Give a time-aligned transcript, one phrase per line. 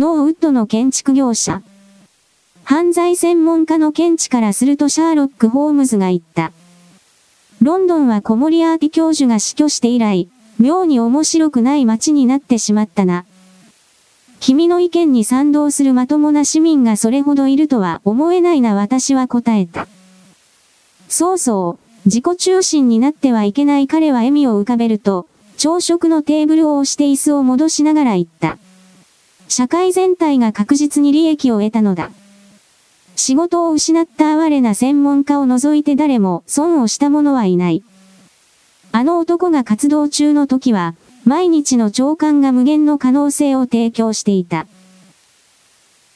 [0.00, 1.60] ノーウッドの建築業者。
[2.62, 6.52] 犯罪専門家の見地からするとシャーロック・ホームズが言った。
[7.60, 10.28] ロンドンはコモリアーティ教授が死去して以来、
[10.60, 13.24] 妙に面白くない街になってしまったな。
[14.38, 19.88] 君の意見に賛同するまともな市民がそれほどいるとは思えないな私は答えた。
[21.08, 25.26] そうそう、自己中心になってはいけない彼は笑みを浮かべると、
[25.56, 28.58] 朝食のテーブルを押して椅子を戻しながら言った。
[29.48, 32.10] 社会全体が確実に利益を得たのだ。
[33.16, 37.82] 仕事を失った哀れな専門家を除いて誰も損をした者はいない。
[38.92, 44.66] あの男が活動中の時は、毎日の長官が無限の可能性を提供していた。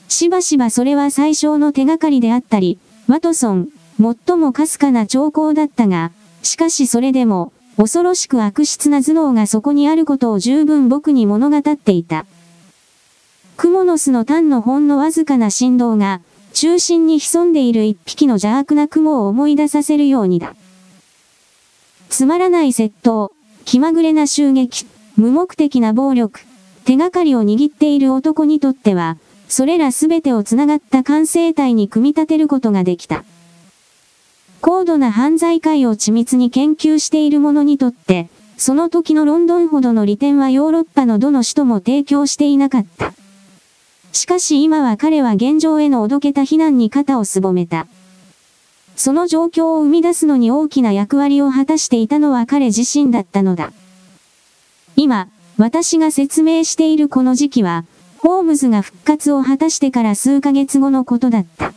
[0.09, 12.27] しばしばそれは最小の手がかりであったり、ワトソン、最もかすかな兆候だったが、しかしそれでも、恐ろしく悪質な頭脳がそこにあることを十分僕に物語っていた。
[13.57, 16.21] クモノスの単のほんのわずかな振動が、
[16.53, 20.55] 中心に潜んでいる一匹の邪悪な雲を思い出させるようにだ。
[22.09, 23.33] つまらない窃盗、
[23.65, 24.87] 気まぐれな襲撃、
[25.17, 26.41] 無目的な暴力、
[26.85, 29.17] 手がかりを握っている男にとっては、
[29.49, 33.25] それらすべてを繋がった完成体に組み立てることができた。
[34.61, 43.13] 高度な犯罪界を緻密に研究している者にとって、その時のロンドンほどの利点はヨーロッパのどの首都も提供していなかった。
[44.13, 47.87] しかし今は彼は現状へのおどけた非難に肩をすぼめた。
[48.95, 53.73] その状況を生み出すのに大きな役割を果たしていたのは彼自身だったのだ。
[54.97, 57.85] 今、私が説明しているこの時期は、
[58.19, 61.73] ホームズが復活を果たしてから数ヶ月後のことだった。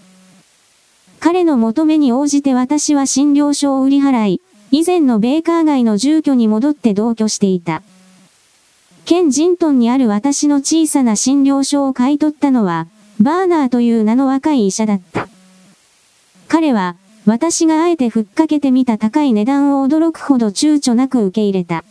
[1.20, 7.81] 彼の求めに応じて私は診療所を売り払い、以前のベーカー街の住居に戻って同居していた。
[9.06, 12.88] ケンジントンにある私の小さな診療所を買い取ったのは、
[13.22, 15.28] バーナーという名の若い医者だった。
[16.48, 16.95] 彼は、
[17.28, 21.86] 私があえてふっかけてみた高い値段を驚くほど躊躇なく受け入れた。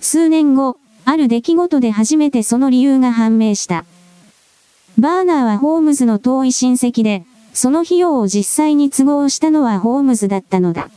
[0.00, 3.84] 数年後、ある出来事で初めてその理由が判明した。
[4.98, 10.90] バーナーはホームズの遠い親戚で、その費用を実際に都合したのはホームズだったのだ。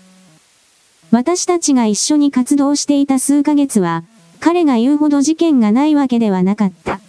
[1.12, 4.04] 私たちが一緒に活動していた数ヶ月は、
[4.42, 7.00] 彼が言うほど事件がないわけではなかった。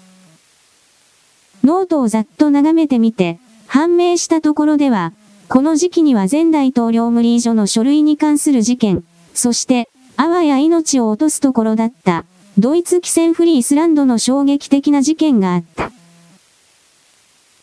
[1.65, 5.15] ノートをざっと眺めてみて、判明したところでは、
[5.49, 12.27] この時期には前大統領無理所の書類に関する事件、そして、あわや命を落とすところだった、
[12.59, 15.91] ドイツ汽船フリースランドの衝撃的な事件があった。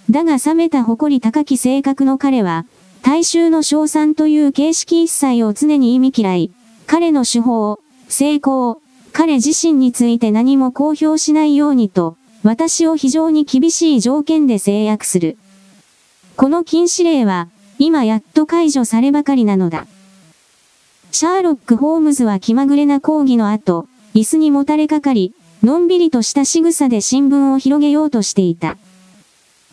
[0.09, 2.65] だが冷めた誇り高き性格の彼は、
[3.03, 6.51] 大衆の賞賛という形式一切を常に意味嫌い、
[6.87, 8.81] 彼の手法、成功、
[9.19, 15.37] 彼自身について何も公表しないようにと、私を非常に厳しい条件で制約する。
[16.37, 17.49] この禁止令は、
[17.79, 19.87] 今やっと解除さればかりなのだ。
[21.11, 28.77] シャーロック・ホームズは気まぐれな講義の後、椅子にもたれかかり、のんびりとした仕草で新聞を広げようとしていた。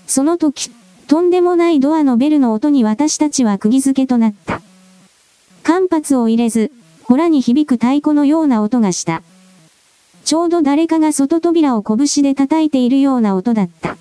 [0.08, 0.72] その時、
[1.06, 4.60] とんでもないドアのベルの音に私たちは釘付けとなった。
[5.62, 6.72] 間髪を入れず、
[7.04, 9.22] ほらに響く太鼓のような音がした。
[10.26, 13.97] ちょうど誰かが外扉を拳で叩いているような音だった。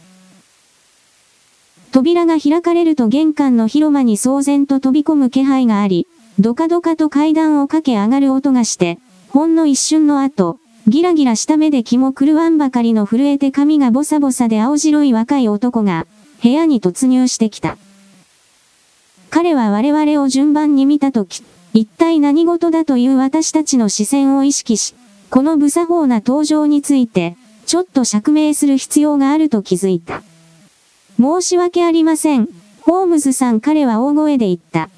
[1.92, 6.08] 扉が開かれると玄関の広間に騒然と飛び込む気配があり、
[6.40, 8.98] ドカドカと階段を駆け上がる音がして、
[9.30, 16.08] ほんの一瞬の後、ギラギラした目で気も狂わんばかりの震えて髪がボサボサで青白い若い男が、
[16.42, 17.78] 部屋に突入してきた。
[19.30, 21.44] 彼は我々を順番に見たとき、
[21.76, 24.96] 一体何事だという私たちの視線を意識し、
[25.36, 27.36] この無作法な登場について、
[27.66, 30.24] ちょっと釈明する必要があると気づいた。
[31.20, 32.48] 申し訳ありません。
[32.80, 34.90] ホームズさん彼は大声で言った。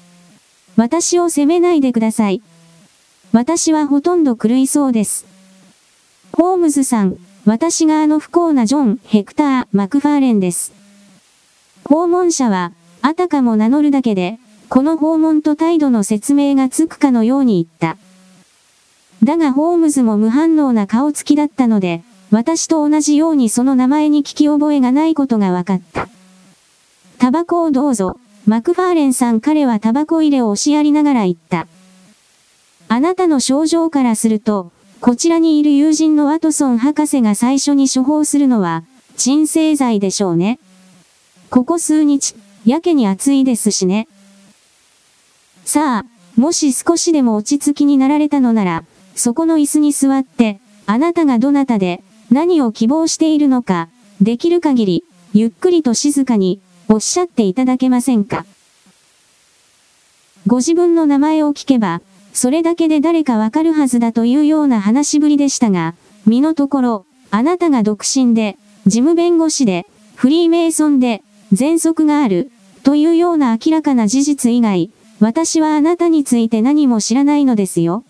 [0.76, 2.40] 私を責めないでください。
[3.32, 5.26] 私はほとんど狂いそうです。
[6.32, 10.72] ホームズさん、私があの不幸なジョン・ヘクター・マクファーレンです。
[11.84, 12.70] 訪問者は、
[13.02, 17.98] あたかも名乗るだけで、この訪問と態度の説明がつくかのように言った。
[19.22, 26.08] だがホームズも無反応な顔つきだったので、私と同じようにその名前に聞き覚えがないことが分かった。
[27.18, 28.18] タバコをどうぞ。
[28.46, 31.66] マクファーレンさん彼はタバコ入れを押しやりながら言った。
[32.88, 38.84] あなたの症状からすると、こちらにいる友人のワトソン博士が最初に処方するのは、
[39.16, 40.58] 鎮静剤でしょうね。
[41.50, 42.34] ここ数日、
[42.64, 44.08] やけに暑いですしね。
[45.64, 48.84] さあ、もし少しでも落ち着きになられたのなら、
[49.18, 53.88] そこの椅子に座って、あなたがどなたで、何を希望しているのか、
[54.20, 55.04] できる限り、
[55.34, 58.46] ゆっくりと静かに、おっしゃっていただけませんか？
[60.46, 62.00] ご自分の名前を聞けば、
[62.32, 68.56] それだけで誰かわかるはずだというような話ぶりでしたが、身のところ、あなたが独身で、
[68.86, 69.84] 事務弁護士で、
[70.14, 72.52] フリーメイソンで、喘息がある、
[72.84, 78.04] というような明らかな事実以外、私はあなたについて何も知らないのですよ。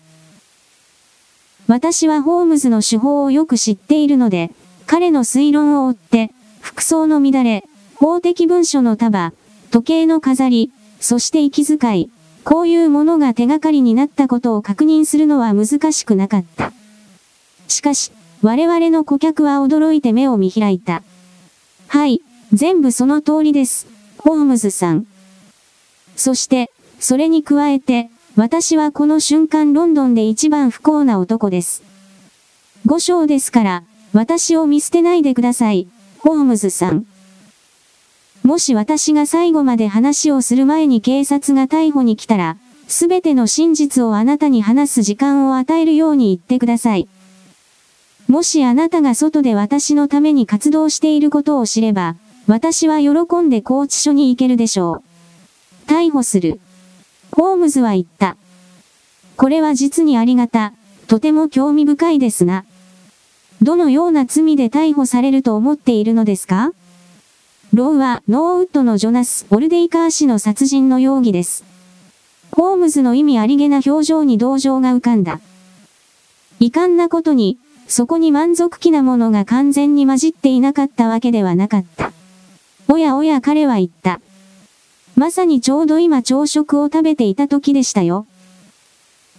[1.69, 4.49] 私はホームズの手法をよく知っているので、
[4.87, 6.31] 彼の推論を追って、
[6.61, 7.63] 服装の乱れ、
[7.93, 9.33] 法的文書の束、
[9.69, 12.09] 時計の飾り、そして息遣い、
[12.43, 16.73] こういうものが手がかりになったことを確認するのは難しくなかった。
[17.67, 18.11] しかし、
[18.41, 21.03] 我々の顧客は驚いて目を見開いた。
[21.87, 23.85] はい、全部その通りです、
[24.17, 25.05] ホームズさん。
[26.15, 31.83] そして、それに加えて、私はこの瞬間ロンドンで一番不幸な男です。
[32.85, 33.83] 五章ですから、
[34.13, 35.87] 私を見捨てないでください、
[36.19, 37.05] ホームズさん。
[38.43, 47.07] もし私が最後まで話をする前に警察が逮捕に来たら、すべての真実をあなたに話す時間を与えるように言ってください。
[48.27, 52.15] もしあなたが外で私のために活動していることを知れば、
[52.47, 53.11] 私は喜
[53.41, 55.03] んで拘置所に行けるでしょ
[55.87, 55.89] う。
[55.89, 56.59] 逮捕する。
[57.39, 58.35] ホームズは言った。
[59.37, 60.73] これは実にありがた、
[61.07, 62.65] とても興味深いですが。
[63.61, 66.73] どのような罪で逮捕されると思っているのですか？
[67.73, 71.63] ローはノーウッドのジョナス・オルデイカー氏の殺人の容疑です。
[72.51, 75.39] ホームズの意味ありげな表情に同情が浮かんだ。
[76.59, 77.57] 遺憾なことに、
[77.87, 82.11] そこに満足気なものが完全に混じっていなかったわけではなかった。
[82.89, 84.19] おやおや彼は言った。
[85.15, 88.25] まさにちょうど今朝食を食べていた時でしたよ。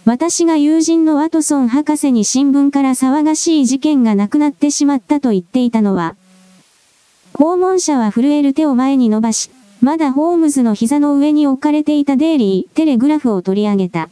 [0.05, 6.15] 私が友人のワトソン博士に新聞から騒がしい事件がなくなってしまったと言っていたのは、
[7.33, 14.09] 訪問者は震える手を前に伸ばし、まだホームズの膝の上に置かれていたデイリー、テレグラフを取り上げた。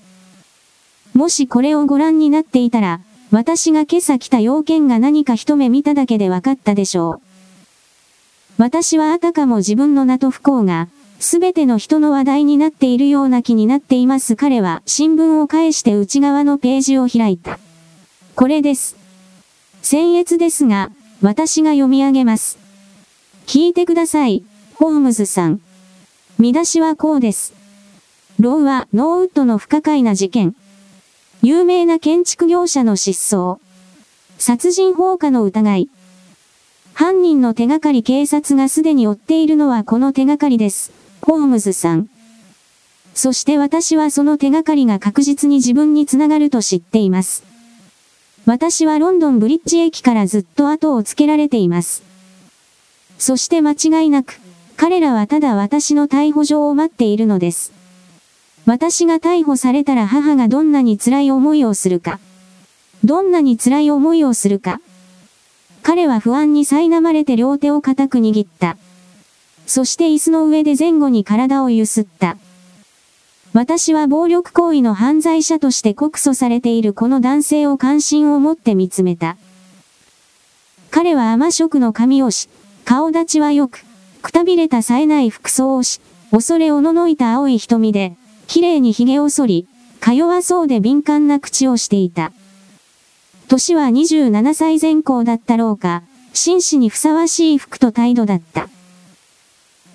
[1.13, 3.01] もしこれをご覧になっていたら、
[3.31, 7.21] 私が今朝来た要件が何か一目見ただけで分かったでしょう。
[8.57, 10.87] 私はあたかも自分の名と不幸が、
[11.19, 17.59] すべての人の話題になっているような気になっています彼は新聞を返して内側のページを開いた。
[18.35, 18.95] これです。
[19.83, 22.57] 僭越ですが、私が読み上げます。
[23.47, 24.43] 聞いてください、
[24.75, 25.59] ホームズさん。
[26.37, 27.53] 見出しはこうです。
[28.39, 30.55] ローはノーウッドの不可解な事件。
[31.41, 33.59] 有名な建築業者の失踪。
[34.37, 35.89] 殺人放火の疑い。
[36.93, 40.98] 犯人の手がかり警察がすでに追っているのはこの手がかりです。
[41.29, 42.09] ホームズさん。
[43.13, 47.43] そして私はその手がかりが確実に自分につながると知っています。
[48.47, 52.01] 私はロンドンブリッジ駅からずっと後をつけられています。
[53.19, 54.39] そして間違いなく、
[54.75, 57.73] 彼らはただ私の逮捕状を待っているのです。
[58.65, 62.19] 私が逮捕されたら母がどんなに辛い思いをするか。
[63.03, 64.81] どんなに辛い思いをするか。
[65.83, 68.77] 彼は不安に苛まれて両手を固く握った。
[69.69, 72.37] そして椅子の上で前後に体を揺すった。
[73.53, 79.37] 私は暴力行為の犯罪者として告訴されているこの男性を関心を持って見つめた。
[80.89, 82.49] 彼は甘色の髪をし、
[82.83, 83.85] 顔立ちは良く、
[84.23, 88.15] くたびれた冴えない服装をし、恐れおののいた青い瞳で、
[88.47, 89.67] 綺麗に髭を剃り、
[89.99, 92.31] か弱そうで敏感な口をしていた。
[93.47, 96.01] 年は27歳前後だったろうか、
[96.33, 98.67] 紳士にふさわしい服と態度だった。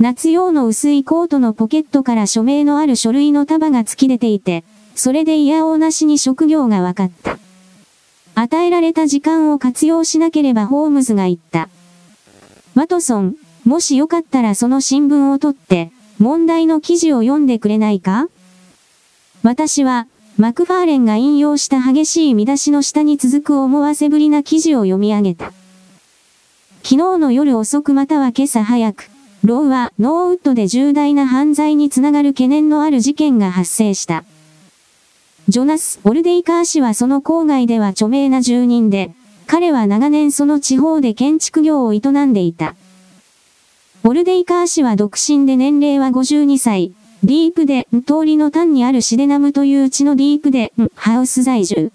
[0.04, 4.62] 夏用の薄いコートのポケットから署名のある書類の束が突き出ていて、
[4.94, 7.38] それで嫌おなしに職業が分かった。
[8.34, 11.70] 与えられた時間を活用しなければホームズが言った。
[12.74, 18.28] ワトソン、もしよかったらその新聞を取って、問題の記事を読んでくれないか？
[19.42, 20.06] 私は、
[20.36, 25.46] マクファーレンが引用した激しい見出しの下に続く思わせぶりな記事を読み上げた。
[26.82, 29.08] 昨日の夜遅くまたは今朝早く、
[29.46, 34.24] ロウワーノーウッドで重大な犯罪につながる懸念のある事件が発生した。
[35.48, 39.10] ジョナス・オルデイカー氏はその郊外では著名な住人で、
[39.46, 42.74] 彼は長年その地方で建築業を営んでいた。
[44.02, 46.94] オルデイカー氏は独身で年齢は52歳。
[47.22, 51.90] ディープで、通りの単にあるシデナムという地のディープで、ハウス在住。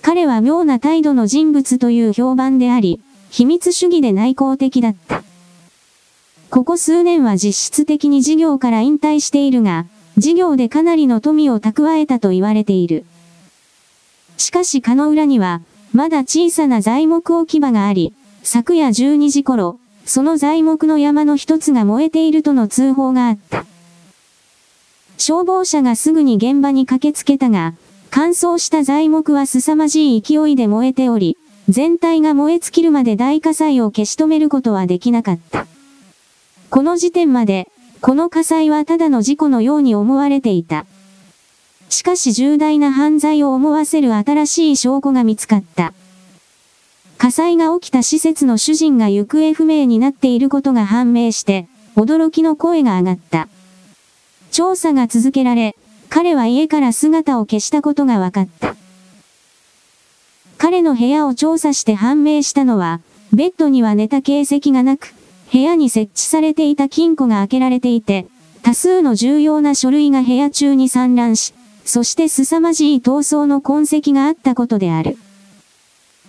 [0.00, 5.22] 彼は妙な態度の人物という評判であり、秘密主義で内向的だった。
[6.52, 9.86] ここ数年は実質的に事業から引退しているが、
[10.18, 13.06] 事業でかなりの富を蓄えたと言われている。
[14.36, 15.62] しかし、かの裏には、
[15.94, 23.64] まだ小さな材木置き場があり、昨夜12時頃、その材木の山の一つが燃えているとの通報があった。
[25.16, 27.72] 消防車がすぐに現場に駆けつけたが、
[28.10, 31.38] 乾燥した材木は凄まじい勢いで燃えており、
[31.70, 35.71] 全体が燃え尽きるまで大火災を消し止めることはできなかった。
[36.72, 37.68] この時点まで、
[38.00, 40.86] この火災はただの事故のように思われていた。
[41.90, 45.92] しかし重大な犯罪を思わせる新しい証拠が見つかった。
[47.18, 53.48] 火災が起きた施設の主人が行方不明になっていることが判明して、驚きの声が上がった。
[54.50, 55.76] 調査が続けられ、
[56.08, 58.76] 彼は家から姿を消したことが分かった。
[60.56, 65.12] 彼の部屋を調査して判明したのは、ベッドには寝た形跡がなく、
[65.52, 68.26] 部屋に設置されていた金庫が開けられていて、
[68.62, 71.52] 多数の重要な書類が部屋中に散乱し、
[71.84, 75.18] そして凄まじい逃走の痕跡があったことである。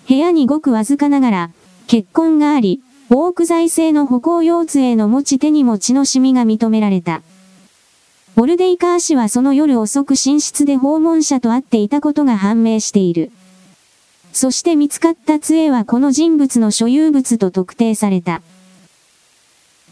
[0.09, 1.49] 部屋にごくわずかながら、
[1.87, 7.21] 血痕があり、オーク材製の歩行腰杖の持ち手にも血の染みが認められた。
[8.35, 13.31] オルデイカー氏はその夜遅く寝室で訪問者と会っていたことが判明している。
[14.33, 18.41] そして見つかった杖はこの人物の所有物と特定された。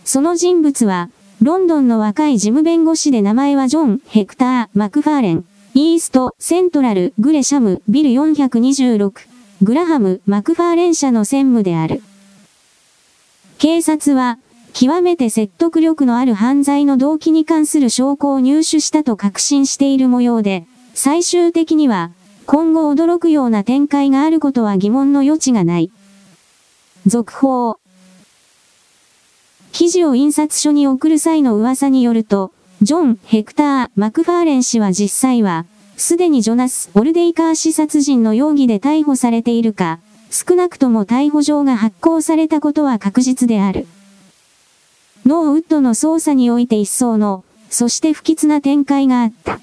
[0.04, 1.10] その人物は、
[1.42, 5.46] ロンドンの若い事務弁護士で名前はジョン・ヘクター・マクファーレン。
[5.74, 9.12] イースト、セントラル、グレシャム、ビル426、
[9.62, 12.02] グラハム、マクファーレン社の専務である。
[13.58, 14.38] 警察は、
[14.74, 22.12] 極めて説得力のある犯罪の動機に関する証拠を入手したと確信している模様で、最終的には、
[22.46, 25.92] 今後驚くような展開があることは疑問の余地がない。
[27.06, 27.81] 続報。
[29.72, 32.52] 記事を印刷所に送る際の噂によると、
[32.82, 35.66] ジョン・ヘクター・マクファーレン氏は実際は、
[35.98, 40.00] すでにジョナス・オルデイカー氏殺人の容疑で逮捕されているか、
[40.30, 43.86] 少なくとも逮捕状が発行されたことは確実である。
[45.26, 49.60] ノーウッドの捜査において一層の、そして不吉な展開があった。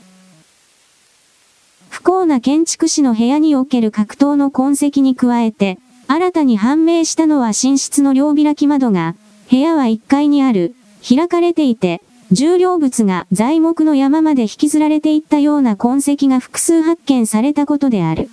[1.91, 9.15] 不幸な建築士の部屋における格闘の痕跡に加えて、新たに判明したのは寝室の両開き窓が、
[9.51, 10.75] 部屋は1階にある、
[11.07, 18.29] 開かれていて、重量物が材木の山まで引きずられていったような痕跡が複数発見されたことである。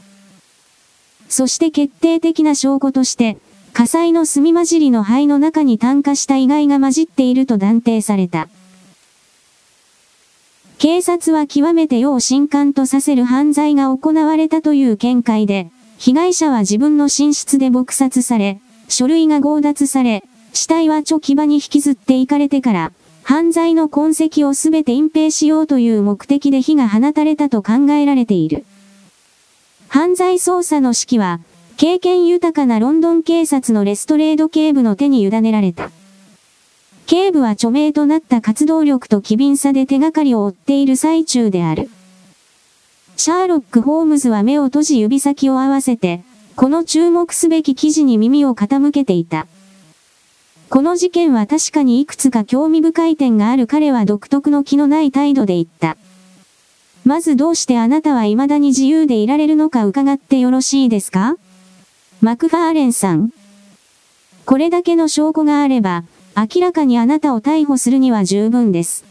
[1.29, 3.37] そして決定的な証拠として、
[3.71, 8.49] 火災の炭混じりの灰の中に炭化した遺骸が混じっていると断定された。
[10.77, 22.91] 警察は極めて要震撼とさせる犯罪が行われたという見解で、被害者は自分の寝室で撲殺され、書類が強奪され、死体はチョキ場に引きずっていかれてから、
[23.23, 28.65] 犯罪の痕跡をすべて隠蔽しようという目的で火が放たれたと考えられている。
[29.89, 31.41] 犯罪捜査の指揮は、
[31.75, 35.91] 経験豊かなロンドン警察のレストレード警部の手に委ねられた。
[37.05, 41.89] 警部は著名となった活動力と機敏さで手がかりを追っている最中である。
[43.17, 46.23] シャーロック・ホームズは目を閉じ指先を合わせて、
[46.55, 49.47] この注目すべき記事に耳を傾けていた。
[50.75, 55.95] この事件は確かにいくつか興味深い点がある彼は独特の気のない態度で言った。
[57.05, 61.37] まずどうしてあなたは未だに自由でいられるのか伺ってよろしいですか？
[62.19, 63.31] マクファーレンさん。
[64.45, 66.03] これだけの証拠があれば、
[66.35, 69.05] 明らかにあなたを逮捕するには十分です。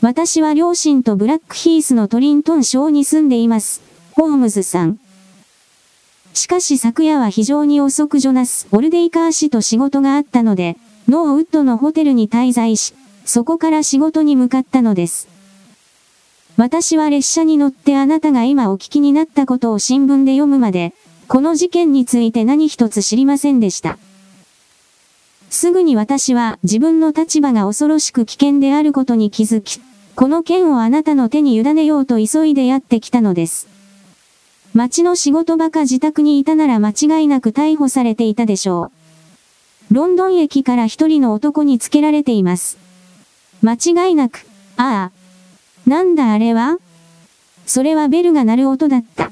[0.00, 3.82] 私は両親とブラックヒースのトリントン省に住んでいます。
[4.12, 4.98] ホームズさん。
[6.34, 10.76] しかし昨夜は非常に遅くジョナス・オルデイカー氏と仕事があったので、
[11.08, 12.92] ノーウッドのホテルに滞在し、
[13.24, 15.28] そこから仕事に向かったのです。
[16.56, 20.92] 私は列車に乗ってあなたが今お聞きになったことを新聞で読むまで、
[21.28, 23.96] この事件について何一つ知りませんでした。
[25.50, 29.80] すぐに私は自分の立場が恐ろしく危険であることに気づき、
[30.16, 33.73] この件をあなたの手に委ねようと急いでやってきたのです。
[34.74, 38.90] 町の仕事場か自宅にいたなら間違いなく逮捕されていたでしょ
[39.90, 39.94] う。
[39.94, 42.76] ロンドン駅から一人の男につけられています。
[43.62, 44.44] 間違いなく、
[44.76, 45.88] ああ。
[45.88, 46.78] なんだあれは？
[47.66, 49.30] それはベルが鳴る音だった。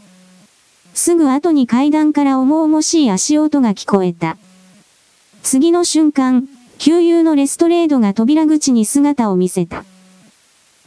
[0.94, 4.36] すぐ後に階段から重々しい足音が聞こえた。
[5.42, 9.84] 次の瞬間、旧友のレストレードが扉口に姿を見せた。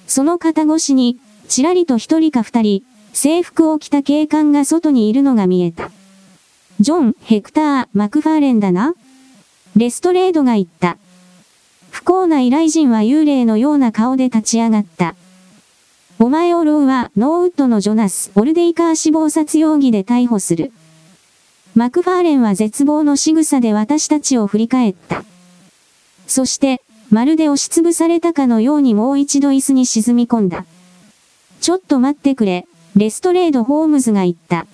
[0.08, 1.20] その肩越しに、
[1.50, 2.84] ちらりと一人か二人、
[3.16, 5.90] 制服を着た警官が外にいるのが見えた。
[6.82, 8.94] ジョン・ヘクター・マクファーレンだな
[9.78, 10.98] レストレードが言った。
[11.92, 15.16] 不幸な依頼人は幽霊のような顔で立ち上がった。
[16.20, 20.74] お前をロウアー・ノーウッドのジョナス・オルデイカー死亡殺容疑で逮捕する。
[21.74, 25.24] マクファーレンは絶望の仕草で私たちを振り返った。
[26.28, 26.82] そして、
[27.12, 30.66] まるで押しつぶされたかのようにもう一度椅子に沈み込んだ。
[31.62, 34.68] ちょっと待ってくれ、レストレード・ホームズが言った。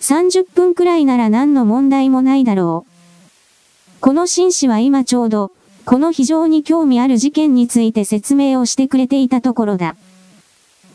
[0.00, 4.00] 30分くらいなら何の問題もないだろう。
[4.00, 5.50] この紳士は今ちょうど、
[5.86, 9.96] この非常に興味ある事件について説明をしてくれていたところだ。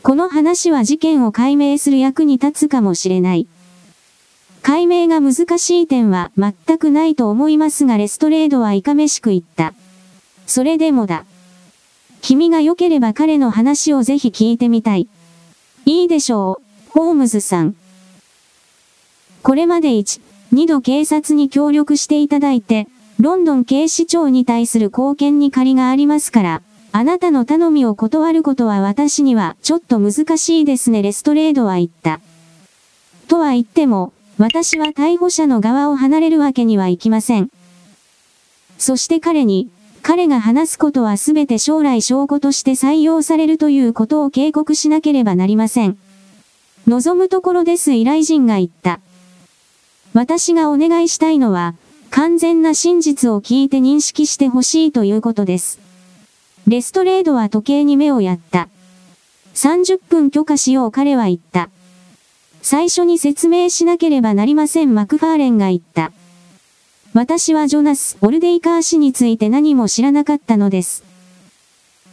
[0.04, 3.48] この話は事件を解明する役に立つかもしれない。
[4.62, 9.74] 解明が難しい点は全くないと思いますがレストレードはいかめしく言った。
[10.46, 11.24] それでもだ。
[12.22, 15.08] 君が良ければ彼の話をぜひ聞いてみたい。
[15.90, 17.74] いいでしょう、ホームズさん。
[19.42, 20.20] これまで1、
[20.52, 32.20] 2度警察に協力していただいて、ロンドン警視庁に対する貢献に借りがありますから、あなたの頼みを断ることは私にはちょっと難しいですねレストレードは言った。
[33.26, 37.48] とは言っても、私は逮捕者の側を離れるわけにはいきません。
[38.76, 39.70] そして彼に、
[40.08, 45.98] 彼が話すことはすべて将来証拠として採用されるということを警告しなければなりません。
[46.86, 49.00] 望むところです依頼人が言った。
[50.14, 51.74] 私がお願いしたいのは、
[52.08, 55.78] 完全な真実を聞いて認識してほしいということです。
[56.66, 58.70] レストレードは時計に目をやった。
[59.56, 61.68] 30分許可しよう彼は言った。
[62.62, 66.12] 最初に説明しなければなりませんマクファーレンが言った。
[67.14, 71.04] 私はジョナス・オルデイカー氏について何も知らなかったのです。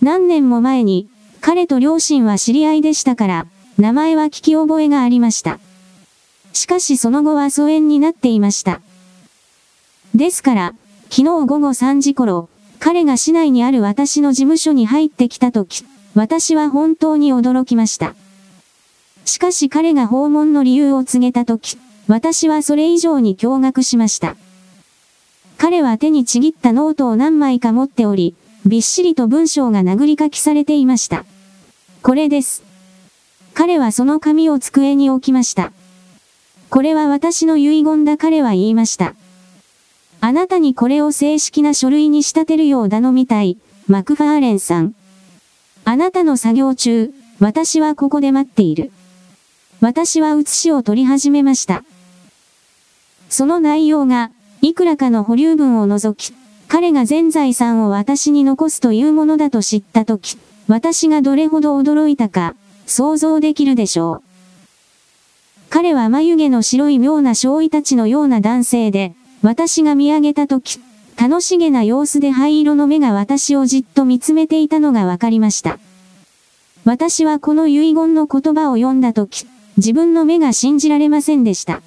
[0.01, 1.09] 何年も前に、
[1.41, 3.47] 彼と両親は知り合いでしたから、
[3.77, 5.59] 名前は聞き覚えがありました。
[6.53, 8.81] しかしその後は疎遠になっていました。
[10.15, 10.73] ですから、
[11.09, 12.49] 昨日午後3時頃、
[12.79, 15.83] 彼が市内にある私の事務所に入ってきたとき、
[16.13, 18.15] 私は本当に驚きました。
[19.25, 24.37] しかし彼が訪問の理由を告げたとき、私はそれ以上に驚愕しました。
[25.57, 28.35] 彼は手にちぎったノートを何枚か持っており、
[28.65, 31.25] びっしりと文章が殴り書きされていました。
[32.01, 32.63] これです。
[33.53, 35.72] 彼はその紙を机に置きました。
[36.70, 39.15] これは私の遺言だ彼は言いました。
[40.20, 44.96] あなたにこれを正式な書類に仕立てるよう頼みたい、マクファーレンさん。
[45.85, 48.91] あなたの作業中、私はここで待っている。
[49.81, 51.83] 私は写しを取り始めました。
[53.29, 54.31] その内容が、
[54.65, 56.33] いくらかの保留分を除き、
[56.67, 62.55] 彼が全財産を私に残すというものだと知ったとき、私がどれほど驚いたか、
[62.87, 64.23] 想像できるでしょう。
[65.69, 70.79] 彼は眉毛の白い妙な少尉たちのような男性で、私が見上げたとき、
[71.15, 75.77] 楽しげな様子で灰色の目が私をじっと見つめていたのがわかりました。
[76.85, 79.45] 私はこの遺言の言葉を読んだとき、
[79.77, 81.83] 自分の目が信じられませんでした。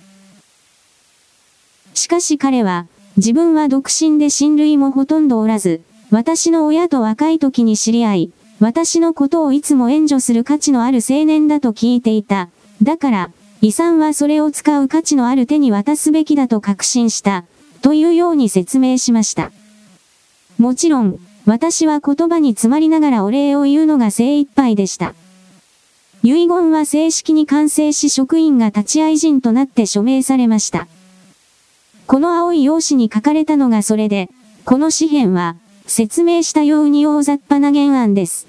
[1.99, 12.49] しかし彼は、自分は独身で親類もほとんどおらず、私の親と若い時に知り合い、私のことをいつも援助する価値のある青年だと聞いていた。
[12.83, 13.31] だから、
[13.61, 17.45] 遺産はそれを使う価値のある手に渡すべきだと確信した。
[17.83, 19.51] というように説明しました。
[20.59, 25.15] もちろん、私は言葉に詰まりながらお礼を言うのが精一杯でした。
[26.23, 30.87] 遺言は正式に完成し職員が立ち会い人となって署名されました。
[32.09, 34.31] この青い用紙に書かれたのがそれで、
[34.65, 38.47] この紙幣は、説明したように大雑把な原案です。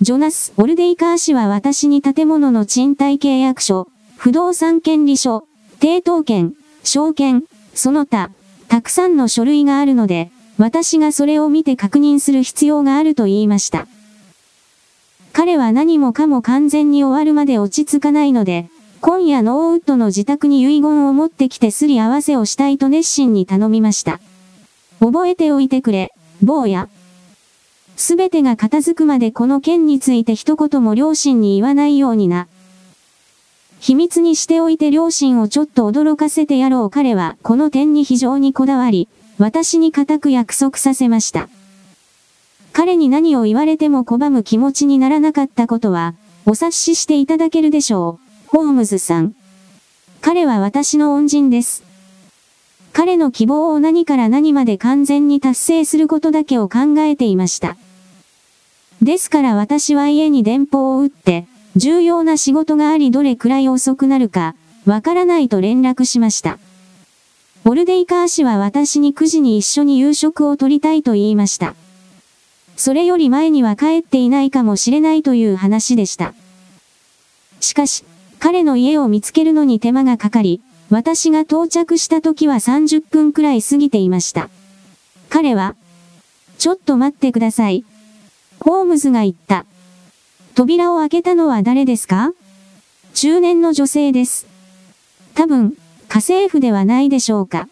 [0.00, 5.48] ジョナス・オルデイカー氏は私に建物の賃貸契約書、不動産権利書、
[5.80, 7.42] 抵当権、証券、
[7.74, 8.30] その他、
[8.68, 13.88] たくさんの書類があるので、私がそれを見て確認する必要があると言いました。
[15.32, 24.18] 彼は何もかも完全に終わるまで落ち着かないので、今夜ノーウッドの自宅に遺言を持ってきてすり合わせをしたいと熱心に頼みました。
[24.98, 26.88] 覚えておいてくれ、坊や。
[27.96, 32.48] すべてが片付くまでこの件について一言も両親に言わないようにな。
[33.78, 39.08] 秘密にしておいて両親をちょっと驚かせてやろう彼はこの点に非常にこだわり、
[39.38, 41.48] 私に固く約束させました。
[42.72, 46.14] 彼に何を言われても拒む気持ちにならなかったことは、
[46.46, 49.34] お察ししていただけるでしょう、ホームズさん。
[50.22, 51.84] 彼は私の恩人です。
[52.94, 57.76] 彼の希望を何から何まで完全に達成することだけを考えていました。
[59.02, 64.54] ですから私は家に電報を打って、重要な仕事がありどれくらい遅くなるか、
[64.86, 66.58] わからないと連絡しました。
[67.66, 71.74] オルデイカー氏は私に9時に一緒に夕食を取りたいと言いました。
[72.78, 76.32] それより前には帰っていないかもしれないという話でした。
[77.60, 78.04] しかし、
[78.40, 84.48] 彼の家を見つけるのに手間がかかり、私が到着した時は30分くらい過ぎていました。
[85.28, 85.74] 彼は、
[86.58, 87.84] ちょっと待ってください。
[88.60, 89.66] ホームズが言った。
[90.54, 92.32] 扉を開けたのは誰ですか？
[93.14, 94.46] 中年の女性です。
[95.34, 95.76] 多分、
[96.08, 97.68] 家政婦ではないでしょうか。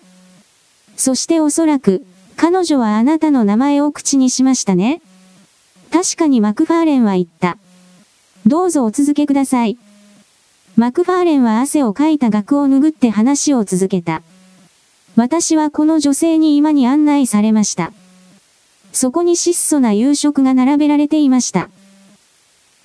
[0.96, 2.05] そしておそらく、
[2.37, 5.00] 彼女はあなたの名前を口にしましたね。
[5.90, 7.57] 確かにマクファーレンは言った。
[8.46, 9.79] どうぞお続けください。
[10.79, 14.21] マクファーレンは汗をかいた額を拭って話を続けた。
[15.17, 17.95] 私はこの女性に今に案内されました。
[18.93, 21.71] そこに質素な夕食が並べられていました。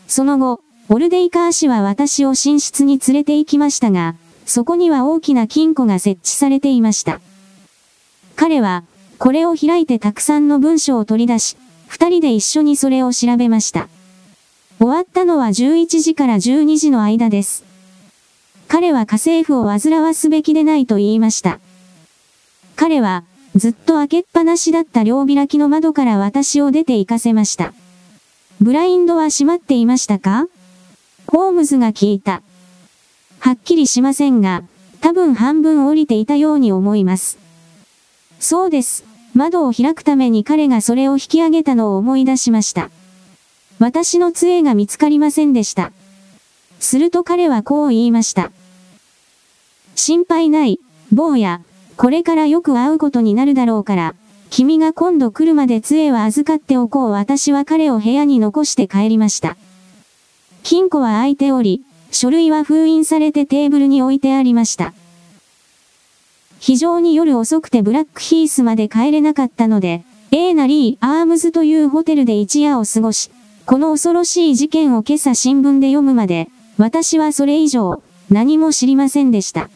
[0.08, 7.20] その後、オルデイカー氏は私を寝室に連れて行きましたが、そこには大きな金庫が設置されていました。
[8.38, 8.86] 彼は、
[9.18, 13.90] これを開いてたくさんの文書を取り出し、二人で一緒にそれを調べました。
[14.80, 17.71] 終わったのは11時から12時の間です。
[18.74, 21.60] 彼は家政婦を煩わすべきでないと言いました。
[22.78, 27.74] 彼は、ずっと開けっぱなしだった両開きの窓から私を出て行かせました。
[28.62, 30.48] ブラインドは閉まっていましたか？
[31.28, 32.44] ホームズが聞いた。
[33.40, 34.64] はっきりしませんが、
[35.02, 37.38] 多分半分降りていたように思います。
[38.40, 39.04] そうです。
[39.34, 42.90] 窓を開くために彼がそれを引き上げたのを思い出しました。
[43.80, 45.92] 私の杖が見つかりませんでした。
[46.80, 48.50] すると彼はこう言いました。
[49.96, 50.80] 心配ない、
[51.12, 51.62] 坊や、
[51.98, 54.16] これからよく会うことになるだろうから、
[54.50, 59.56] 君が今度来るまで杖は預かっておこう私は彼を部屋に残して帰りました。
[60.64, 64.94] 金庫は開いており、書類は封印されてテーブルに置いてありました。
[66.60, 73.32] 非常に夜遅くてブラックヒースまで帰れなかったので、アナーリー・アームズというホテルで一夜を過ごし、
[73.66, 79.70] この恐ろしい事件を今朝新聞で読むまで、私はそれ以上、何も知りませんでした。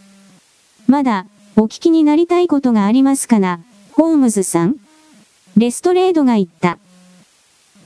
[0.87, 3.59] まだ、お聞きになりたいことがありますかな、
[3.93, 4.75] ホームズさん
[5.57, 6.77] レストレードが言った。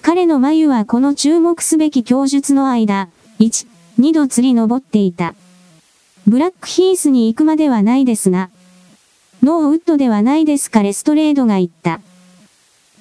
[0.01, 3.09] 彼の眉はこの注目すべき供述の間、
[3.39, 3.67] 1、
[3.99, 5.35] 2度釣り登っていた。
[6.27, 8.49] ブラックヒースに行くまではないですが。
[9.43, 12.01] ノーウッドではないですかレストレードが言った。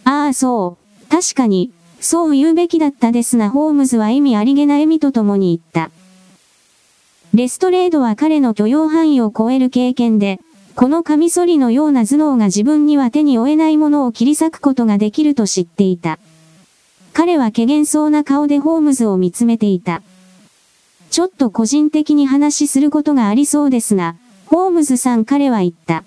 [0.05, 5.91] ああそう、確かに、そう言うべきだったですがホームズは意味ありげな笑みとともに言った。
[7.39, 10.41] レストレードは彼の許容範囲を超える経験で、
[10.75, 16.19] このカミソリのような頭脳が自分には手に負えないものを切り裂くことができると知っていた。
[17.13, 20.03] 彼は怪げそうな顔でホームズを見つめていた。
[21.11, 26.03] ちょっと個人的に話しすることがありそうですが、ホームズさん彼は言った。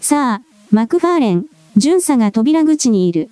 [0.00, 3.30] さあ、マクファーレン、巡査が扉口にいる。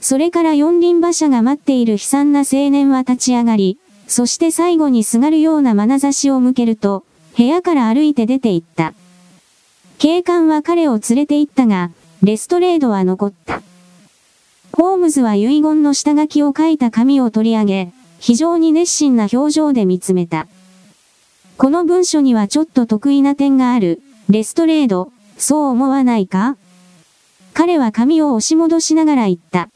[0.00, 7.04] それから四輪馬車が待っている悲惨な青年は立ち上がり、そして最後にすがるような眼差しを向けると、
[7.36, 8.94] 部屋から歩いて出て行った。
[9.98, 11.90] 警官は彼を連れて行ったが、
[12.22, 13.62] レストレードは残った。
[14.72, 20.46] ホームズは遺言の下書きを書いた紙を取り上げ、非常に熱心な表情で見つめた。
[21.56, 26.56] この文書にはちょっと得意な点がある、レストレード、そう思わないか？
[27.52, 29.70] 彼は紙を押し戻しながら言った。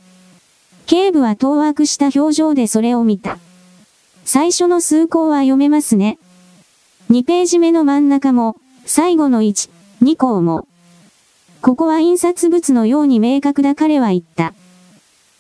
[0.86, 3.38] 警部は当惑した表情でそれを見た。
[4.30, 6.18] 最初の数項は読めますね。
[7.08, 9.70] 2ページ目の真ん中も、最後の1、
[10.02, 10.68] 2項も。
[11.62, 14.52] ここは印刷物のように明確だ彼は言った。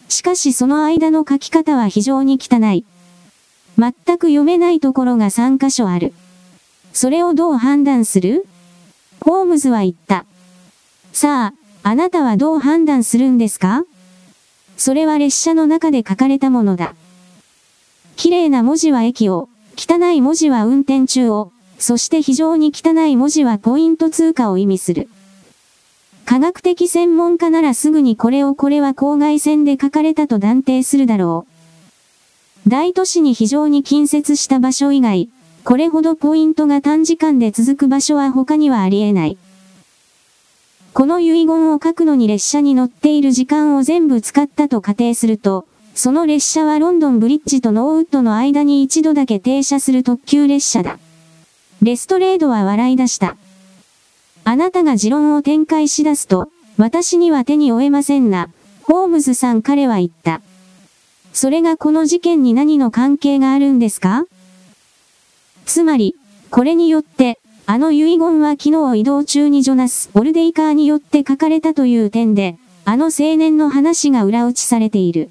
[0.08, 2.86] しかしその間の書き方は非常に汚い。
[3.76, 6.14] 全く読めないところが3箇所ある。
[6.94, 8.46] それをどう判断する？
[9.20, 10.24] ホームズは言った。
[11.12, 13.84] さあ、あなたはどう判断するんですか？
[14.78, 16.94] それは列車の中で書かれたものだ。
[18.18, 25.08] 綺麗な文字は駅を、汚い文字は運転中を、そして非常に汚い文字はポイント通過を意味する。
[26.24, 31.46] 科学的専門家ならすぐにこれをこれは郊外線で書かれたと断定するだろ
[32.66, 32.68] う。
[32.68, 35.28] 大都市に非常に近接した場所以外、
[35.62, 39.38] これほどポイントが短時間で続く場所は他にはあり得ない。
[40.92, 45.66] この遺言を書くのに列車に乗っている時間を全部使ったと仮定すると、
[45.98, 50.96] その列車はロンドンブリッジとノーウッドの間に一度だけ停車する特急列車だ。
[51.82, 53.36] レストレードは笑い出した。
[54.44, 58.48] あなたが持論を展開し出すと、私には手に負えませんな。
[58.84, 60.40] ホームズさん彼は言った。
[61.32, 64.24] それがこの事件に何の関係があるんですか？
[65.66, 66.14] つまり、
[66.50, 75.30] これによって、あの遺言は昨日移動中にジョナス・オルデイカーによって書かれたという点で、あの青年の話が裏打ちされている。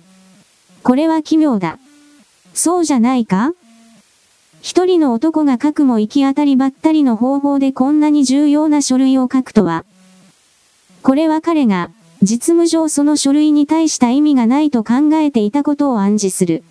[0.87, 1.79] これは奇妙だ。
[2.53, 3.51] そうじゃないか？
[4.61, 9.83] 一人の男が書くも行き当たりばったりの方法でこんなに重要な書類を書くとは。
[11.03, 11.89] これは彼が、
[12.21, 16.63] 実務上その書類に対した意味がないと考えていたことを暗示する。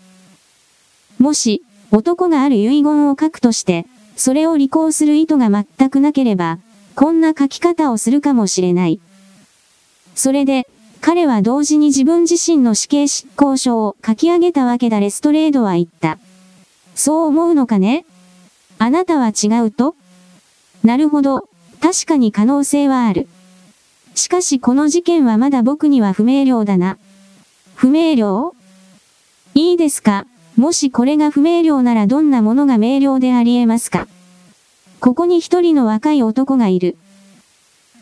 [1.18, 3.84] もし、男がある遺言を書くとして、
[4.16, 6.58] それを履行する意図が全くなければ、
[6.94, 8.98] こんな書き方をするかもしれない。
[10.14, 10.66] それで、
[11.06, 16.18] 彼は同時に自分自身の死刑執行書を書き上げたわけだレストレードは言った。
[16.96, 18.04] そう思うのかね？
[18.80, 19.94] あなたは違うと？
[20.82, 21.48] なるほど、
[21.80, 23.28] 確かに可能性はある。
[24.16, 26.98] しかしこの事件はまだ僕には不明瞭だな。
[27.76, 28.56] 不明瞭？
[29.54, 30.26] いいですか？
[30.56, 34.08] もしこれが不明瞭ならどんなものが明瞭であり得ますか？
[34.98, 36.96] ここに一人の若い男がいる。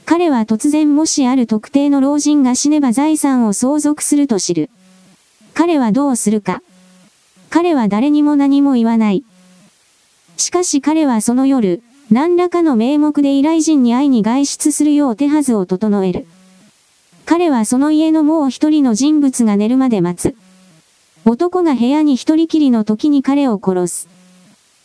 [0.06, 4.70] 彼は突然もしある特定の老人が死ねば財産を相続すると知る。
[5.54, 6.62] 彼はどうするか。
[7.48, 9.24] 彼は誰にも何も言わない。
[10.36, 16.26] しかし彼はその夜、何らかの名目で依頼人に会いに外出するよう手はずを整える。
[17.24, 20.36] 彼はその家のもう一人の人物が寝るまで待つ。
[21.24, 24.08] 男が部屋に一人きりの時に彼を殺す。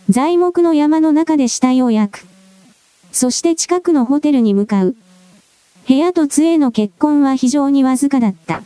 [0.10, 2.28] 材木の山の中で死体を焼く。
[3.12, 4.96] そして近くのホテルに向かう。
[5.90, 8.62] 部屋と杖の結婚は非常にわずかだった。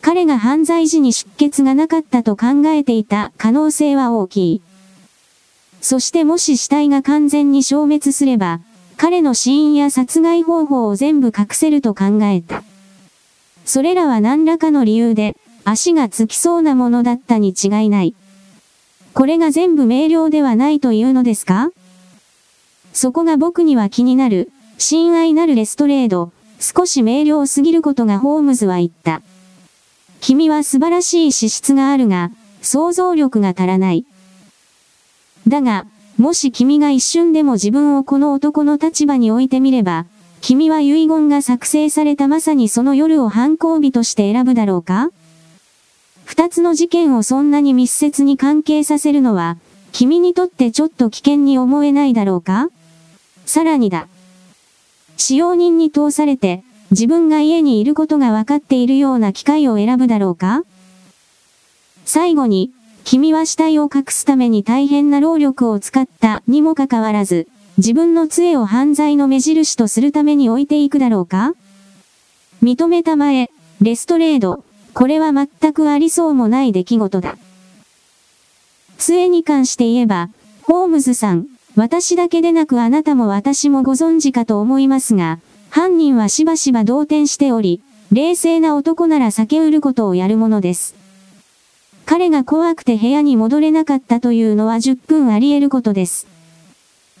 [0.00, 4.62] 彼が犯罪時に出血がなかったと考えていた可能性は大きい。
[5.80, 8.58] そしてもし死体が完全に消滅すれば、
[8.96, 12.64] 彼の死因や殺害方法を全部隠せると考えた。
[13.64, 18.16] それらは何らかの理由で、足がつきそうなものだったに違いない。
[19.14, 21.70] これが全部明瞭ではないというのですか？
[22.92, 29.22] そこが僕には気になる、親愛なるレストレード、少し明瞭すぎることがホームズは言った。
[30.20, 32.30] 君は素晴らしい資質があるが、
[32.62, 34.04] 想像力が足らない。
[35.48, 35.86] だが、
[36.16, 40.06] もし君が一瞬でも自分をこの男の立場に置いてみれば、
[40.40, 45.10] 君は遺言が作成されたまさにその夜を犯行日として選ぶだろうか？
[46.24, 49.56] 二つの事件をそんなに密接に関係させるのは、
[49.90, 52.68] 君にとってちょっと危険に思えないだろうか？
[53.44, 54.06] さらにだ。
[55.18, 60.62] 使用人に通されて、自分が家にいることが分かっているような機会を選ぶだろうか？
[62.06, 62.70] 最後に、
[63.04, 71.52] 君は死体を隠すために大変な労力を使ったにもかかわらず、自分の杖を犯罪の目印とするために置いていくだろうか？
[72.62, 73.50] 認めたまえ、
[73.80, 77.36] レストレード、これは全くありそうもない出来事だ。
[78.98, 80.30] 杖に関して言えば、
[80.62, 81.46] ホームズさん、
[81.78, 85.38] 私だけでなくあなたも私もご存知かと思いますが、
[85.70, 90.96] 犯人はしばしば動転しており、冷静な男なら避けうることをやるものです。
[92.04, 96.26] 彼が怖くて部屋に戻れなかったというのは10分あり得ることです。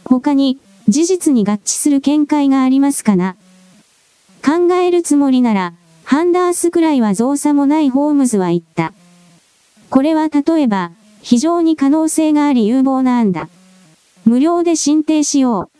[0.04, 3.36] 他に、事実に合致する見解がありますかな
[4.44, 8.92] 考えるつもりなら、ハンダースくらいは造作もないホームズは言った。
[9.88, 10.90] これは例えば、
[11.22, 13.48] 非常に可能性があり有望な案だ。
[14.28, 15.78] 無料で申請しよう。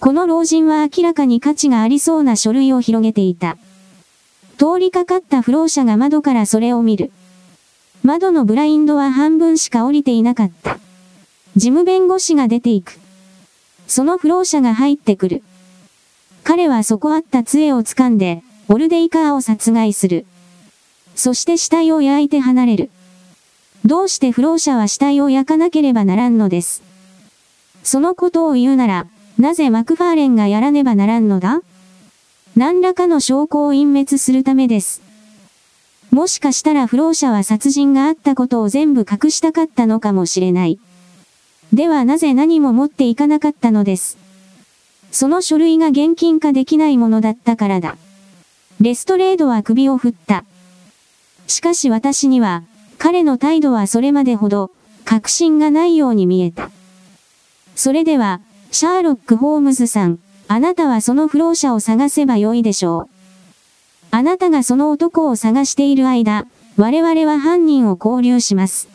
[0.00, 3.56] この老人は明らかに価値がありそうな書類を広げていた。
[4.58, 7.12] 通りかかった不老者が窓からそれを見る。
[8.02, 10.80] 窓のブラインドは半分しか降りていなかった。
[11.54, 12.98] 事務弁護士が出ていく。
[13.86, 15.44] その不老者が入ってくる。
[16.42, 20.26] 彼はそこあった杖を掴んで、オルデイカーを殺害する。
[21.14, 22.90] そして死体を焼いて離れる。
[23.84, 26.93] どうして不老者は死体を焼かなければならんのです。
[27.84, 29.06] そのことを言うなら、
[29.38, 31.60] なぜマクファーレンがやらねばならんのだ？
[32.56, 35.02] 何らかの証拠を隠滅するためです。
[36.10, 40.78] もしかしたら不老者は殺人があったことを全部隠したかったのかもしれない。
[41.72, 44.16] ではなぜ何も持っていかなかったのです？
[45.10, 47.96] その書類が現金化できないものだったからだ。
[48.80, 50.44] レストレードは首を振った。
[51.46, 52.62] しかし私には、
[52.98, 54.70] 彼の態度はそれまでほど、
[55.04, 56.70] 確信がないように見えた。
[57.76, 63.08] それでは、シャーロック・ホームズさん、あなたはその不老者を探せばよいでしょう。
[64.10, 68.88] あなたがその男を探している間、我々は犯人を交流します。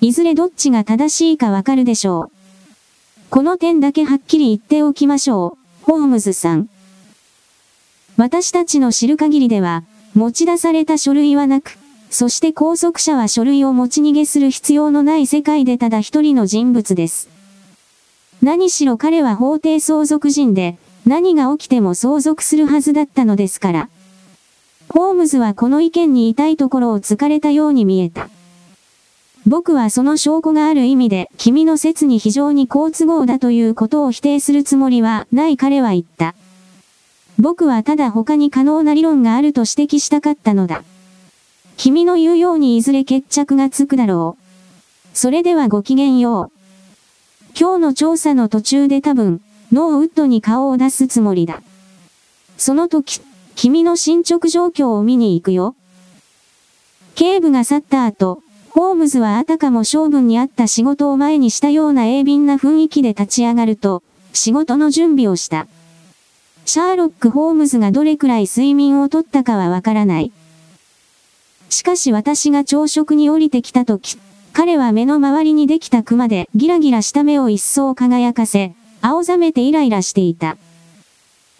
[0.00, 2.30] いずれどっちが正しいかわかるでしょう。
[3.30, 6.68] この点だけはっきり言っておきましょう、ホームズさん。
[8.16, 11.78] 私たちの知る限りでは、持ち出された書類はなく、
[12.10, 17.35] そして拘束者は書類を持ち逃げする必要のない世界でただ一人の人物です。
[18.46, 23.88] 何しろ彼は法定相続人で、何が起きても相続するはずだったのですから。
[24.88, 28.28] ホームズはこの意見に痛いところを突かれたように見えた。
[29.48, 36.36] 僕はその証拠がある意味で君の説に非常に好都合だということを否定するつもりはない彼は言った。
[37.40, 40.84] 僕はただ他に可能な理論があると指摘したかったのだ。
[41.76, 45.16] 君の言うようにいずれ決着がつくだろう。
[45.18, 46.55] それではごきげんよう。
[47.58, 49.40] 今日の調査の途中で多分、
[49.72, 51.62] ノーウッドに顔を出すつもりだ。
[52.58, 53.22] その時、
[53.54, 55.74] 君の進捗状況を見に行くよ。
[57.14, 64.02] 警部が去った後、ホームズはあたかも性分にあった仕事を前にしたような鋭敏な雰囲気で立ち上がると、
[64.34, 65.66] 仕事の準備をした。
[66.66, 70.30] シャーロック・ホームズがどれくらい睡眠をとったかはわからない。
[71.70, 74.18] しかし私が朝食に降りてきた時、
[74.58, 80.56] 彼は目の周りにできた熊でギラギラした目を一層輝かせ、青ざめてイライラしていた。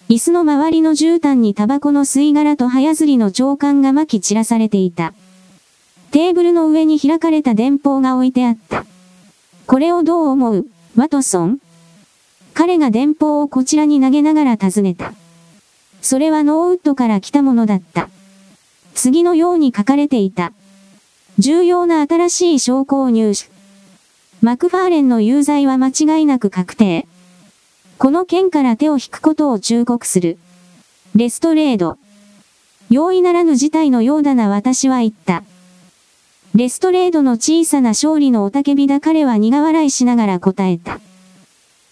[0.09, 5.13] 椅子の周りの絨毯にタバコの吸い殻と早ずりの長官が巻き散らされていた。
[6.11, 8.87] テーブルの上に開かれた電報が置いてあった。
[9.67, 10.67] これをどう思う？
[10.97, 11.59] ワトソン
[12.55, 15.13] 彼が電報をこちらに投げながら尋ねた。
[16.01, 18.09] それはノーウッドから来たものだった。
[18.95, 20.55] 次のように書かれていた。
[21.39, 23.51] 重要な新しい証拠を入手。
[24.41, 27.07] マクファーレンの有罪は間違いなく確定。
[27.99, 30.39] この件から手を引くことを忠告する。
[31.15, 31.99] レストレード。
[32.89, 35.43] 容易ならぬ事態のようだな私は言った。
[36.55, 41.01] レストレードの小さな勝利のおたけびだ彼は苦笑いしながら答えた。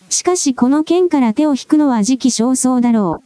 [0.08, 3.24] しかしこの件から手を引くのは時期尚早だろう。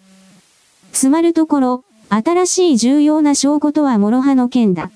[0.93, 4.91] つまるところ、新しい重要な証拠とは諸刃の件だ。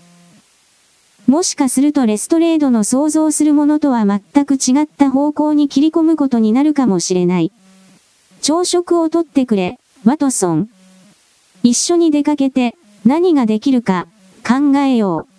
[1.26, 7.52] もしかするとレストレードの想像するものとは全く違った方向に切り込むことになるかもしれない。
[8.40, 10.68] 朝食をとってくれ、ワトソン。
[11.62, 14.08] 一緒に出かけて、何ができるか、
[14.46, 15.32] 考えよう。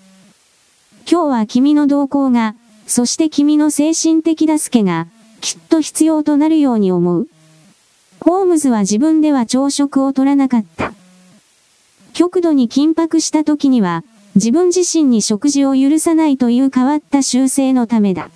[1.10, 2.56] 今日は君の動向が、
[2.88, 5.08] そして君の精神的助けが、
[5.41, 7.28] きっと必要となるように思う。
[8.22, 10.93] ホームズは自分では朝食を取らなかった。
[12.13, 18.30] 極度に緊迫した時には、自分自身に食事を許さないという変わった習性のためだ。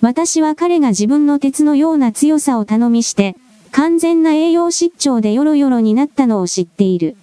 [0.00, 3.36] 私は彼が自分の鉄のような強さを頼みして、
[3.70, 7.16] 完全な栄養失調でヨロヨロになったのを知っている。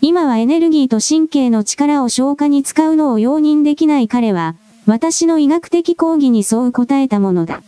[0.00, 4.54] 今はエネルギーと神経の力を消化に使うのを容認できない彼は、
[4.86, 7.62] 私の医学的講義にそう答えたものだ。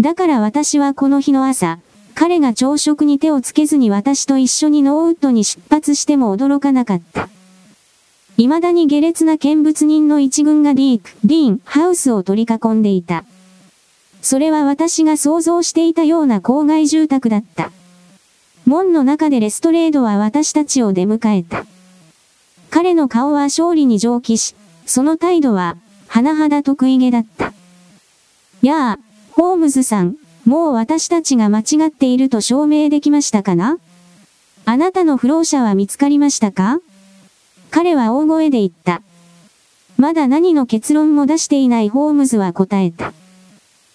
[0.00, 1.78] だから私はこの日の朝、
[2.16, 7.28] 彼が朝食に手をつけずに私と一緒にノーウッドに出発しても驚かなかった。
[8.36, 13.24] 未だに下劣な見物人の一軍がディーク、ディーン、ハウスを取り囲んでいた。
[14.20, 17.70] それは私が想像していたような郊外住宅だった。
[18.66, 21.64] 門の中でレストレードは私たちを出迎えた。
[22.68, 25.76] 彼の顔は勝利に蒸気し、その態度は、
[26.08, 27.54] 甚だ得意げだった。
[28.60, 28.98] やあ、
[29.30, 33.78] ホームズさん、もう私たちが間違っていると証明できましたかな？
[34.64, 36.80] あなたの不老者は見つかりましたか？
[37.70, 39.02] 彼は大声で言った。
[39.96, 43.12] まだ何の結論も出していないホームズは答えた。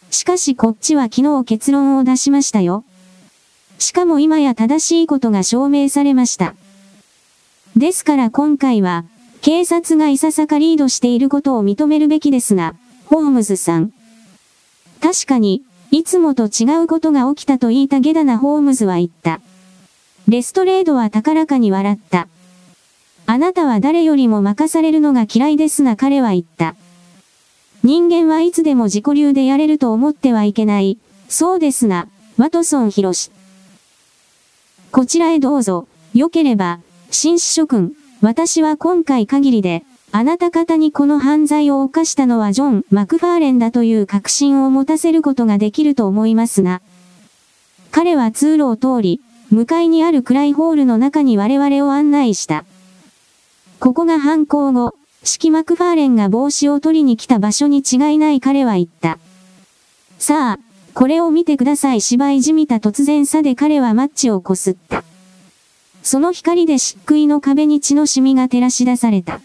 [0.10, 2.84] しかしこっちは昨日結論を出しましたよ。
[3.80, 6.56] しかも今や正しいことが証明されました。
[7.76, 9.06] ですから今回は、
[9.42, 13.92] 警察がいささかリードしていることを認めるべきですが、ホームズさん。
[15.02, 19.42] 確かに、いつもと違うことが起きたと言いたゲダなホームズは言った。
[20.28, 22.28] レストレードは高らかに笑った。
[23.32, 26.76] あなたは誰よりも任されるのが嫌いですな彼は言った。
[27.82, 30.98] 人間はいつでも自己流でやれると思ってはいけない。
[31.30, 33.32] そうですな、ワトソンヒロシ。
[34.92, 35.88] こちらへどうぞ。
[36.14, 46.82] 良ければ、紳士諸君、私は今回限りで、あなた方にこの犯罪を犯したのはジョン・マクファーレンだという確信を持たせることができると思いますが。
[47.92, 52.66] 彼は通路を通り、向かいにある暗いホールの中に我々を案内した。
[53.82, 59.18] ここが犯行後、式マクファーレンが帽子を取りに来た場所に違いない彼は言った。
[60.20, 60.60] さあ、
[60.94, 65.04] これを見てください芝居じみた突然さで彼はマッチをこすった。
[66.04, 69.42] その光で漆喰の壁に血のシミが照らし出された。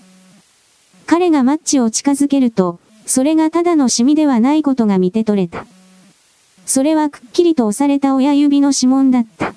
[1.07, 5.65] 彼がマッチを近づけると、それがただのシミではないことが見て取れた。
[6.67, 9.55] それはくっきりと押された親指の指紋だった。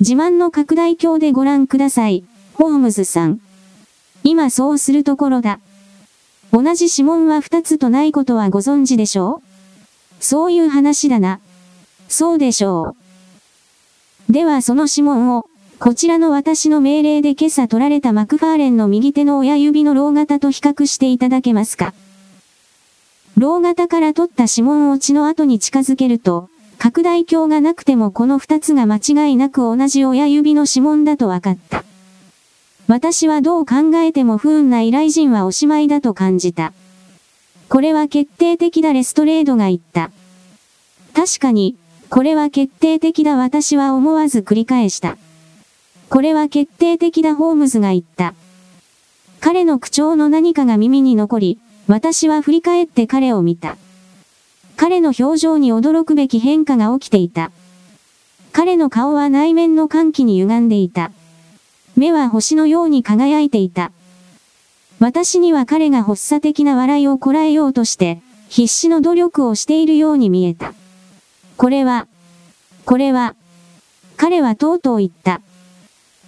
[0.00, 2.24] 自慢の拡大鏡でご覧ください、
[2.54, 3.45] ホームズさん。
[4.28, 5.60] 今そうするところだ。
[6.50, 9.42] 同じ指紋は二つとないことはご存知でしょう？
[10.18, 11.38] そういう話だな。
[12.08, 12.96] そうでしょ
[14.28, 14.32] う。
[14.32, 15.48] ではその指紋を、
[15.78, 21.94] こちらの私の命令で今朝取られたマクファーレンの右手の親指のロー型と比較していただけますか？
[23.36, 31.84] ロー型から取った指紋を血の後に近づけると、拡大鏡がなくてもこの二つが間違いなく同じ親指の指紋だと分かった。
[32.88, 36.72] 私はどう考えても不運な依頼人はおしまいだと感じた。
[37.68, 40.12] これは決定的だレストレードが言った。
[41.12, 41.76] 確かに、
[42.10, 45.16] これは決定的だ私は思わず繰り返した。
[46.08, 48.34] これは決定的だホームズが言った。
[49.40, 51.58] 彼の口調の何かが耳に残り、
[51.88, 53.76] 私は振り返って彼を見た。
[54.76, 57.50] 彼の表情に驚くべき変化が起きていた。
[58.52, 61.10] 彼の顔は内面の歓喜に歪んでいた。
[61.96, 63.90] 目は星のように輝いていた。
[65.00, 70.74] 私には彼が発作的な笑いをこらえようとして、必死の努力をしているように見えた。
[71.56, 72.06] これは、
[72.84, 73.34] これは、
[74.16, 75.40] 彼はとうとう言った。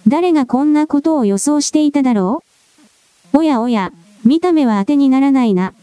[0.07, 2.43] 誰がこんなことを予想していただろ
[3.33, 3.37] う？
[3.37, 3.91] おやおや、
[4.25, 5.73] 見た目は当てにならないな。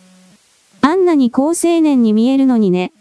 [0.80, 2.92] あんなに高青年に見えるのにね。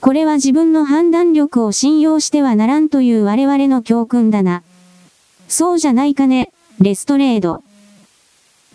[0.00, 4.62] これは自分の判断力を信用してはならんという我々の教訓だな。
[5.48, 7.62] そうじゃないかね、レストレード。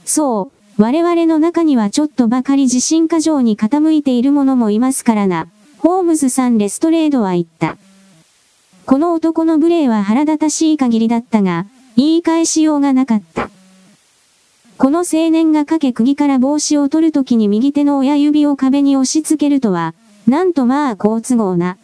[0.06, 5.48] そう、我々の中にはちょっとばかり自信過剰に傾いている者もいますからな。
[5.80, 7.78] ホームズさんレストレードは言った。
[8.86, 11.66] この男の無礼は腹立たしい限りだったが、
[11.96, 13.50] 言い返しようがなかった。
[14.78, 19.94] この青年がかけ釘から帽子を取るときに右手の親指を壁に押し付けるとは、
[20.26, 21.78] なんとまあ好都合な。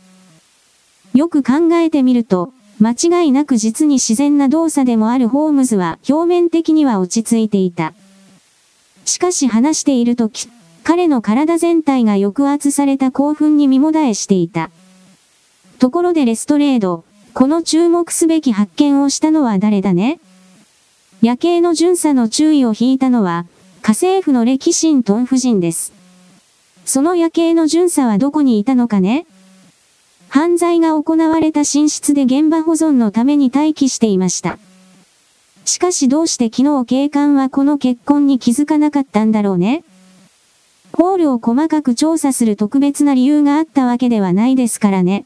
[1.13, 7.93] よく考えてみると、間違いなく実に自然な動作でもあるホームズは表面的には落ち着いていた。
[9.05, 10.49] しかし話しているとき、
[10.83, 14.71] 彼の体全体が抑圧された興奮に身もだえしていた。
[15.79, 20.19] ところでレストレード、この注目すべき発見をしたのは誰だね？
[21.21, 23.45] 夜景の巡査の注意を引いたのは、
[23.81, 25.93] 家政婦のレキシントン夫人です。
[26.85, 29.25] その夜景の巡査はどこにいたのかね？
[30.35, 34.59] 犯罪が行われた寝室で現場保存のために待機していました。
[35.63, 39.85] しかしどうして昨日警官はこの結婚に気づかなかったんだろうね
[40.91, 45.25] ホールを細かく調査する特別な理由があったわけではないですからね。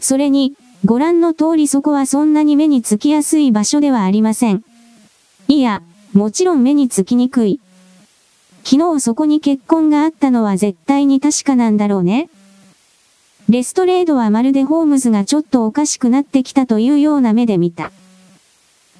[0.00, 0.54] それに、
[0.84, 4.64] ご覧の通りそこはそんなに目につきやすい場所ではありません。
[5.46, 5.82] いや、
[6.14, 7.60] もちろん目につきにくい。
[8.64, 12.28] 昨日そこに結婚があったのは絶対に確かなんだろうね。
[13.50, 17.90] レストレードはまるでホームズがちょっとおかしくなってきたというような目で見た。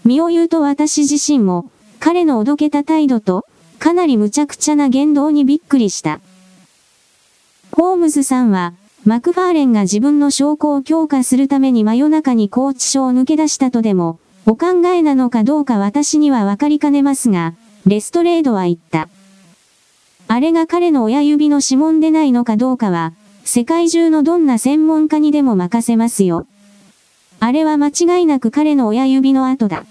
[0.05, 1.70] 身を言うと私自身も、
[2.01, 3.46] 彼のおどけた態度と、
[3.78, 6.18] かなり無茶苦茶な言動にびっくりした。
[7.70, 8.74] ホームズさんは、
[9.05, 17.55] マクファーレンが自分の証拠を強化するために真夜中に拘置所を抜け出したとでも、お考えなのかどうか私にはわかりかねますが、
[17.86, 19.09] レストレードは言った。
[20.26, 23.12] あれが彼の親指の指紋でないのかどうかは、
[23.53, 26.46] 世界中のどんな専門家にでも任せますよ。
[27.40, 29.86] あれは間違いなく彼の親指の跡だ。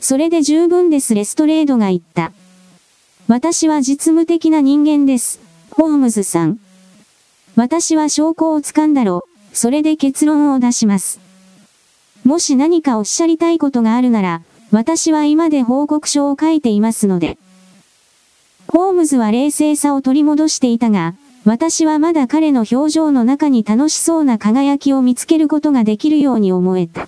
[0.00, 2.32] それで十分ですレストレードが言った。
[3.28, 5.38] 私は実務的な人間です、
[5.70, 6.58] ホームズさん。
[7.54, 9.22] 私は証拠を掴んだろ、
[9.52, 11.20] それで結論を出します。
[12.24, 17.38] もし何かおっしゃりたいことがあるなら、私は今で報告書を書いていますので。
[18.66, 21.14] ホームズは冷静さを取り戻していたが、
[21.44, 27.06] 私はまだ彼の表情の中に楽しそうな輝きを見つけることができるように思えた。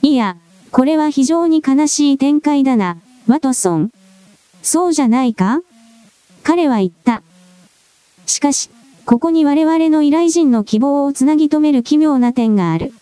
[0.00, 0.36] いや、
[0.70, 3.90] これは非常に悲しい展開だな、ワトソン。
[4.62, 5.60] そうじゃないか？
[6.44, 7.22] 彼は言った。
[8.26, 8.70] しかし、
[9.04, 12.92] ここに我々の依頼人の希望をつなぎ止める奇妙な点がある。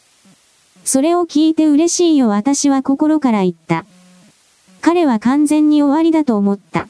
[0.84, 3.84] それを聞いて嬉しいよ私は心から言った。
[4.80, 6.88] 彼は完全に終わりだと思った。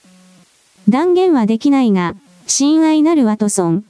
[0.89, 2.15] 断言はできないが、
[2.51, 3.85] 親愛なるワトソン。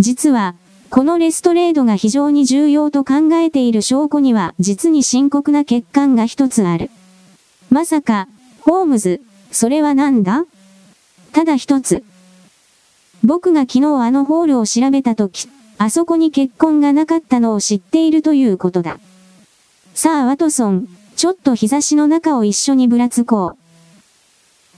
[0.00, 0.56] 実は、
[0.90, 6.90] このレストレードが非常に重要と考えている証拠には実に深刻な欠陥が一つある。
[7.70, 8.26] まさか、
[8.62, 9.20] ホームズ、
[9.52, 10.44] それは何だ？
[11.32, 12.02] ただ一つ。
[13.22, 18.98] 僕が昨日あのホールを調べたとき、あそこに結婚がなかったのを知っているということだ。
[19.94, 23.58] さあワトソン、ちょっと日差しの中を一緒にぶらつこう。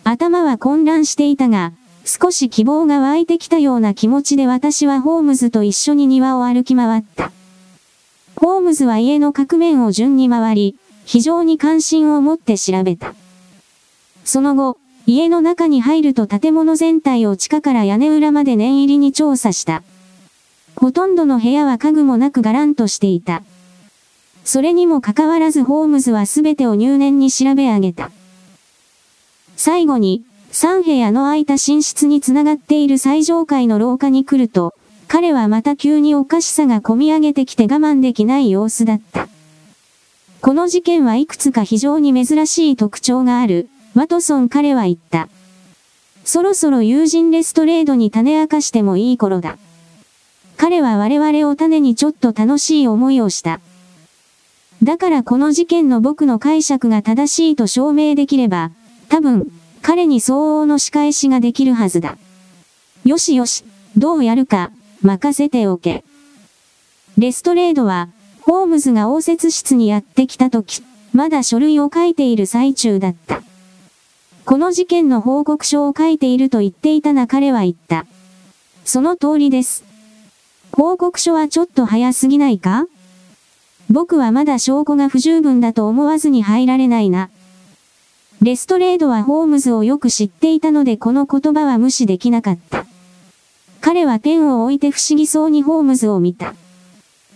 [0.05, 1.73] 頭は混乱していたが、
[2.09, 7.31] 少し希望が湧いてきたような気持ちで私はホームズと一緒に庭を歩き回った。
[8.37, 13.15] ホームズは家の各面を順に回り、非常に関心を持って調べた。
[14.25, 19.83] その後、家の中に入ると建物全体を地下から屋根裏まで念入りに調査した。
[20.77, 23.43] ほとんどの部屋は家具もなくガランとしていた。
[24.45, 28.11] それにもかかわらずホームズは全てを入念に調べ上げた。
[29.57, 34.75] 最後に、3部屋の空いた寝室につながっている最上階の廊下に来ると、
[35.07, 39.29] 彼はまた急におかしさが込み上げてきて我慢できない様子だった。
[40.41, 45.29] この事件はいくつか非常に珍しい特徴がある、ワトソン彼は言った。
[46.25, 49.59] そろそろ友人レストレードに種明かしてもいい頃だ。
[50.57, 53.61] 彼は我々を種にちょっと楽しい思いをした。
[54.83, 58.71] だからこの事件の僕の解釈が正しいと証明できれば、
[59.09, 59.51] 多分、
[59.89, 62.19] 彼に相応の仕返しができるはずだ。
[63.07, 63.65] よしよし、
[63.97, 64.71] どうやるか、
[65.01, 66.05] 任せておけ。
[67.17, 68.11] レストレードは、
[68.43, 70.83] ホームズが応接室にやってきた時、
[71.15, 73.41] まだ書類を書いている最中だった。
[74.45, 78.05] この事件の報告書を書いていると言っていたな彼は言った。
[78.85, 79.85] その通りです。
[80.71, 82.85] 報告書はちょっと早すぎないか？
[83.89, 87.31] 僕はまだ証拠が不十分だと思わずに入られないな。
[88.41, 92.87] レストレードはホームズをよく知っていたのでこの言葉は無視できなかった。
[93.81, 96.55] 彼はペンを置いて不思議そうにホームズを見た。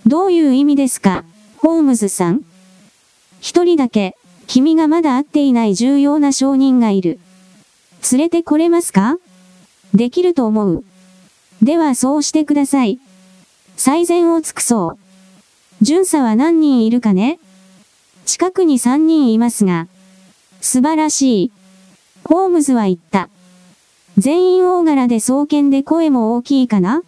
[0.07, 1.25] どういう意味ですか、
[1.59, 2.43] ホームズさん
[3.41, 7.19] 一人だけ、君がまだ会っていない重要な証人がいる。
[8.13, 9.19] 連れてこれますか？
[9.95, 10.85] できると思う。
[11.63, 12.99] ではそうしてください。
[13.77, 14.97] 最善を尽くそ
[15.81, 15.85] う。
[15.85, 17.39] 巡査は何人いるかね？
[18.25, 19.89] 近くに3人いますが。
[20.63, 21.53] 素晴らしい。
[22.25, 23.29] ホームズは言った。
[24.17, 27.03] 全員大柄で双剣で声も大きいかな？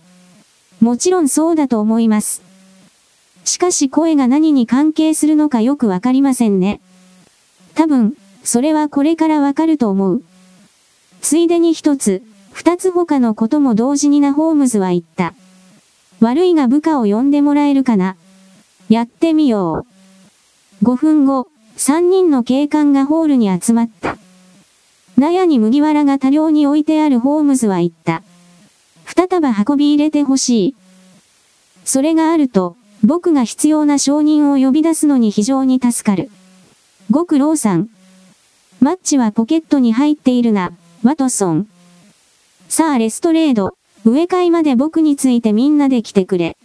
[0.80, 2.42] もちろんそうだと思います。
[3.44, 6.80] しかし声が何に関係するのかよくわかりませんね。
[7.76, 10.22] 多分、それはこれからわかると思う。
[11.22, 15.32] ついでに一つ、二つ他のことも同時になホームズは言った。
[16.18, 18.16] 悪いが部下を呼んでもらえるかな？
[18.88, 19.86] やってみよ
[20.82, 20.84] う。
[20.84, 24.16] 5分後、3人の警官がホールに集まった。
[25.16, 28.22] 納屋に麦わらが多量に置いてあるホームズは言った。
[29.04, 30.76] 二束運び入れてほしい。
[31.84, 36.30] それがあると、僕が必要な承認を呼び出すのに非常に助かる。
[37.10, 37.90] ご苦労さん。
[38.80, 40.72] マッチはポケットに入っているな、
[41.02, 41.68] ワトソン。
[42.68, 46.56] さあレストレード、植え替えまで僕についてみんなで来てくれ。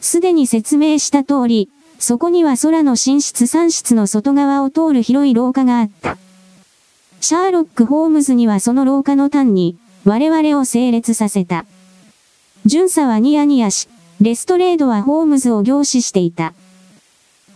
[0.00, 1.70] すでに説明した通り、
[2.02, 6.18] そこには空の寝室3室の外側を通る広い廊下があった。
[7.20, 11.64] シャーロック・ホームズにはその廊下の端に、我々を整列させた。
[12.66, 13.88] 巡査はニヤニヤし、
[14.20, 16.54] レストレードはホームズを凝視していた。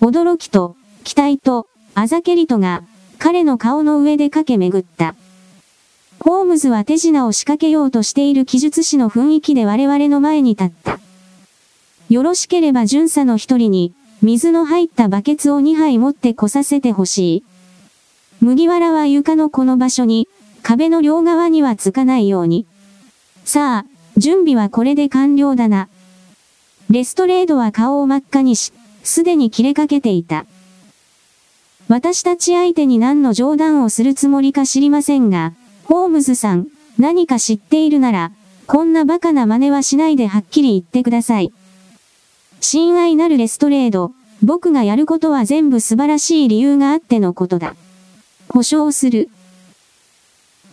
[0.01, 1.67] 驚きと、期待と、
[1.97, 2.85] あざけりとが、
[3.19, 5.17] 彼の顔の上で駆け巡った。
[6.21, 11.01] ホームズは手品を仕掛けようとしている記述師の雰囲気で我々の前に立った。
[12.09, 13.93] よろしければ巡査の一人に、
[14.27, 17.45] 水の入ったバケツを2杯持ってこさせてほしい。
[18.41, 20.27] 麦わらは床のこの場所に、
[20.65, 22.67] 壁の両側にはつかないように。
[23.45, 25.89] さあ、準備はこれで完了だな。
[26.91, 28.73] レストレードは顔を真っ赤にし、
[29.05, 30.45] すでに切れかけていた。
[31.87, 35.53] 私たち相手に何の冗談をするつもりか知りませんが、
[35.85, 36.67] ホームズさん、
[36.99, 38.33] 何か知っているなら、
[38.67, 41.53] こんなバカな真似はしないではっきり言ってください。
[42.61, 47.75] 親愛なるレストレード、僕がやることは全部素晴らしい理由があってのことだ。
[48.49, 49.29] 保証する。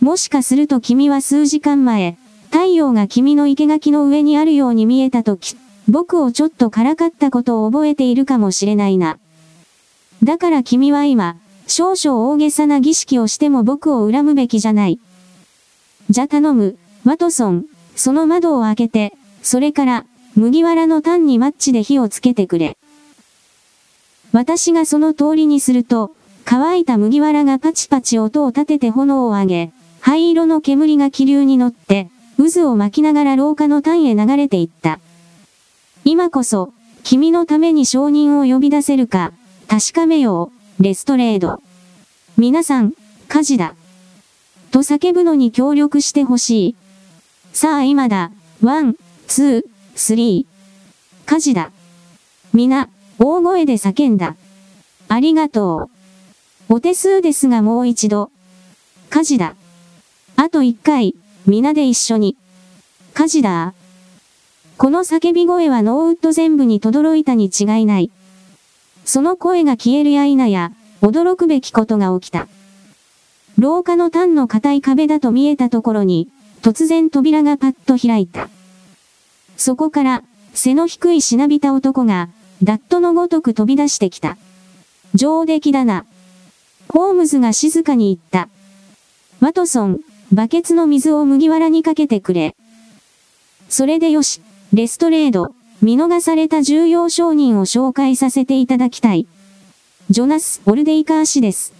[0.00, 2.18] もしかすると君は数時間前、
[2.50, 5.56] 太陽が君の生垣の上にあるように見えたとき、
[5.88, 9.18] 僕をちょっとからかったことを覚えているかもしれないな。
[10.22, 14.98] だから君は今、少々大げさな儀式をしても僕を恨むべきじゃない。
[16.10, 17.64] じゃ頼む、ワトソン、
[17.96, 20.06] その窓を開けて、それから、
[20.36, 22.76] 麦わらの単にマッチで火をつけてくれ。
[24.32, 26.10] 私がその通りにすると、
[26.44, 34.98] 乾いた麦わらがパチパチ音を立てて炎を上げ、灰色の煙が気流に乗って、渦を巻きながら廊下の単へ流れていった。
[36.04, 36.72] 今こそ、
[37.04, 39.32] 君のために証人を呼び出せるか、
[39.68, 41.62] 確かめよう、レストレード。
[42.36, 42.92] 皆さん、
[43.28, 43.76] 火事だ。
[44.72, 46.76] と叫ぶのに協力してほしい。
[47.52, 51.28] さあ今だ、 one、two、three。
[51.28, 51.70] 火事だ。
[52.52, 52.88] 皆、
[53.18, 54.36] 大声で叫んだ。
[55.08, 55.88] ありがと
[56.68, 56.74] う。
[56.74, 58.30] お手数ですがもう一度。
[59.08, 59.54] 火事だ。
[60.36, 61.14] あと一回、
[61.46, 62.36] 皆で一緒に。
[63.12, 63.74] 火事だ。
[64.76, 68.10] この叫び声はノーウッド全部に轟いたに違いない。
[69.04, 70.72] その声が消えるや否や、
[71.02, 72.48] 驚くべきことが起きた。
[73.56, 76.28] 廊下の単の硬い壁だと見えたところに、
[76.62, 78.48] 突然扉がパッと開いた。
[79.56, 82.28] そこから、背の低いしなびた男が、
[82.62, 84.36] ダットのごとく飛び出してきた。
[85.14, 86.06] 上出来だな。
[86.88, 88.48] ホームズが静かに言った。
[89.40, 90.00] ワトソン、
[90.32, 92.56] バケツの水を麦わらにかけてくれ。
[93.68, 94.40] それでよし、
[94.72, 99.26] レストレード、見逃された重要商人を紹介させていただきたい。
[100.10, 101.74] ジョナス・オルデイカー氏です。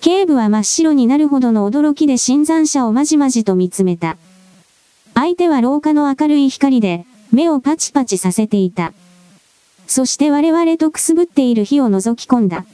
[0.00, 4.16] 警部は真っ白になるほどの驚きで新参者をまじまじと見つめた。
[5.14, 8.92] 相手は廊下の明るい光で、目をパチパチさせていた。
[9.86, 12.64] そして我々とくすぶっている火を覗き込んだ。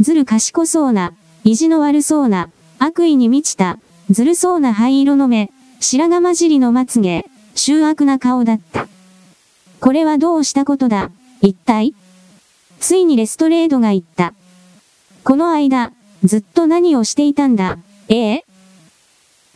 [0.00, 1.12] ずる賢そうな、
[1.44, 2.48] 意地の悪そうな、
[2.78, 3.78] 悪意に満ちた、
[4.10, 8.88] ずるそうな灰色の目、白髪混じりのまつげ、醜悪な顔だった。
[9.80, 11.10] これはどうしたことだ、
[11.42, 11.94] 一体？
[12.80, 14.32] ついにレストレードが言った。
[15.22, 15.92] この間、
[16.24, 18.44] ずっと何をしていたんだ、ええ？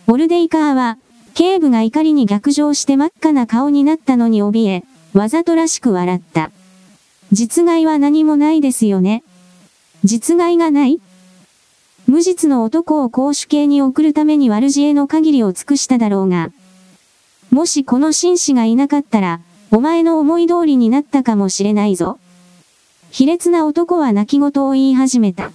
[0.07, 0.99] オルデイカーは、
[1.35, 6.53] 警部が怒りに逆上して真っ赤な顔になったのに怯え、わざとらしく笑った。
[7.33, 9.25] 実害は何もないですよね。
[10.05, 11.01] 実害がない
[12.07, 16.53] 無実の男を公主刑に送るために悪知恵の限りを尽くしただろうが。
[17.51, 19.41] もしこの紳士がいなかったら、
[19.73, 22.19] お前の思い通りになったかもしれないぞ。
[23.11, 25.51] 卑劣な男は泣き言を言い始めた。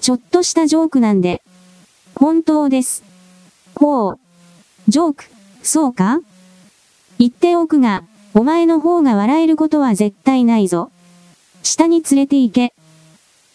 [0.00, 1.42] ちょっとしたジョークなんで。
[2.16, 3.04] 本当です。
[3.74, 4.27] ほう。
[4.88, 5.24] ジョーク、
[5.62, 6.20] そうか？
[7.18, 10.90] 言っておくが、お前の方が笑えることは絶対ないぞ。
[11.62, 12.72] 下に連れて行け。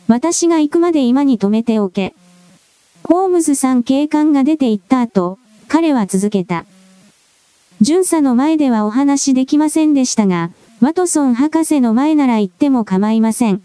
[0.07, 2.13] 私が行くまで今に止めておけ。
[3.03, 6.65] ホームズさん警官が出て行った後、彼は続けた。
[7.81, 13.63] 巡査の前ではお話できませんでしたが、ワトソン博士の前なら行っても構いません。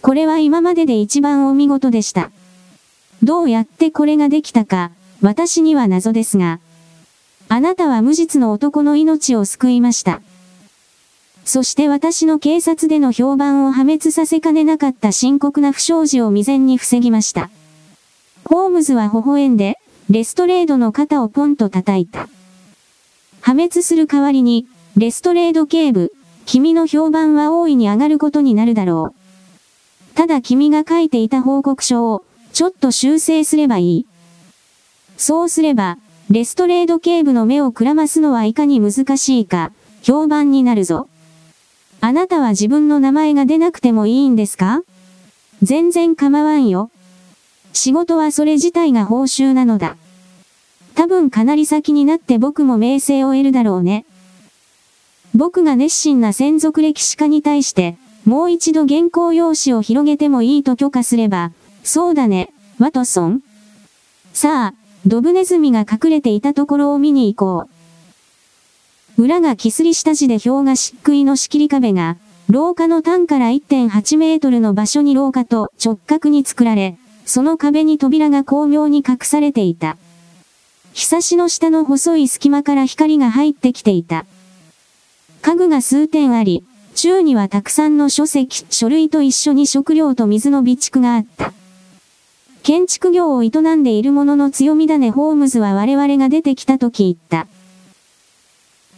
[0.00, 2.30] これは今までで一番お見事でした。
[3.24, 6.60] どうやってこれができたか、私には謎ですが。
[7.50, 10.20] あなたは無実の男の命を救いました。
[11.44, 17.48] そして私の警察での評判を破滅させかねなかった深刻な不祥事を未然に防ぎました。
[18.44, 19.78] ホームズは微笑んで、
[20.10, 22.28] レストレードの肩をポンと叩いた。
[23.40, 26.12] 破滅する代わりに、レストレード警部、
[26.44, 30.14] 君の評判は大いに上がることになるだろう。
[30.14, 34.06] ただ君が書いていた報告書を、ちょっと修正すればいい。
[35.16, 35.96] そうすれば、
[36.30, 39.72] レストレード警部の目をくらますのはいかに難しいか、
[40.02, 41.08] 評判になるぞ。
[42.02, 44.82] あなたは自分の名前が出なくてもいいんですか？
[45.62, 46.90] 全然構わんよ。
[47.72, 49.96] 仕事はそれ自体が報酬なのだ。
[50.94, 54.04] 多分かなり先になって僕も名声を得るだろうね。
[55.34, 61.52] 僕が熱心な専属歴史家に対して、もう一度原稿用紙を広げてもいいと許可すれば、
[61.82, 63.42] そうだね、ワトソン。
[64.34, 67.68] さあ、ドブネズミが隠れていたところを見に行こ
[69.16, 69.22] う。
[69.22, 72.16] 裏がキスリ下地で氷が漆喰の仕切り壁が、
[72.48, 76.96] 廊下の端から1.8メートルの場所に廊下と直角に作られ、
[77.26, 79.98] その壁に扉が巧妙に隠されていた。
[80.94, 84.24] 日差しの下の細い隙間から光が入ってきていた。
[85.42, 91.52] 家具が数点あり、宙にはたくさんの書籍、書類と一緒に食料と水の備蓄があった。
[92.68, 97.46] 建築業を営んでいる者のの強みだねホームズは我々が出てきたと聞いた。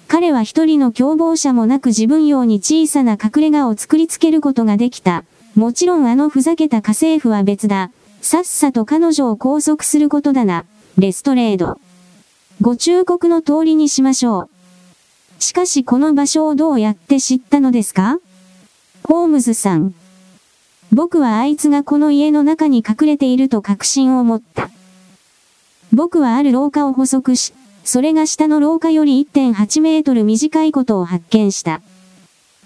[0.08, 5.22] 彼は一人の共謀者もなく自分用に小さな隠れ家を作りつけることができた。
[5.54, 7.92] もちろんあのふざけた家政婦は別だ。
[8.20, 10.64] さっさと彼女を拘束することだな。
[10.98, 11.78] レストレード。
[12.60, 14.50] ご忠告の通りにしましょ
[15.38, 15.40] う。
[15.40, 18.18] しかしこの場所をどうやって知ったのですか？
[19.04, 19.94] ホームズさん。
[20.92, 24.70] 僕はあいつがこの家の中に隠れていると確信を持った。
[25.92, 27.52] 僕はある廊下を補足し、
[27.84, 31.80] それが下の廊下より1.8メートル短いことを発見した。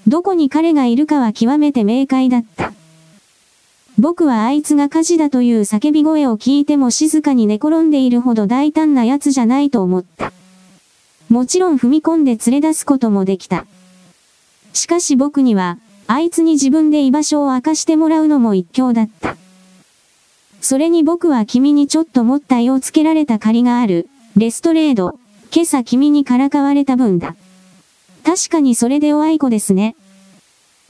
[0.06, 2.72] どこに彼がいるかは極めて明快だった。
[3.98, 10.32] 僕はあいつが火事だという叫び声を聞いても静かに寝転んでいるほど大胆な奴じゃないと思った。
[11.28, 13.66] もちろん踏み込んで連れ出すこともできた。
[14.72, 19.36] しかし僕には、あいつに自分で居場所を明かしてもらうのも一興だった。
[20.60, 25.18] それに僕は君にちょっともったいをつけられた借りがある、レストレード、
[25.54, 27.36] 今朝君にからかわれた分だ。
[28.24, 29.96] 確かにそれでおあいこですね。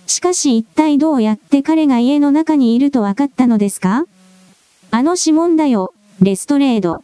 [0.06, 4.04] しかし一体どうやって彼が家の中にいると分かったのですか？
[4.90, 7.02] あの指紋だよ、レストレード。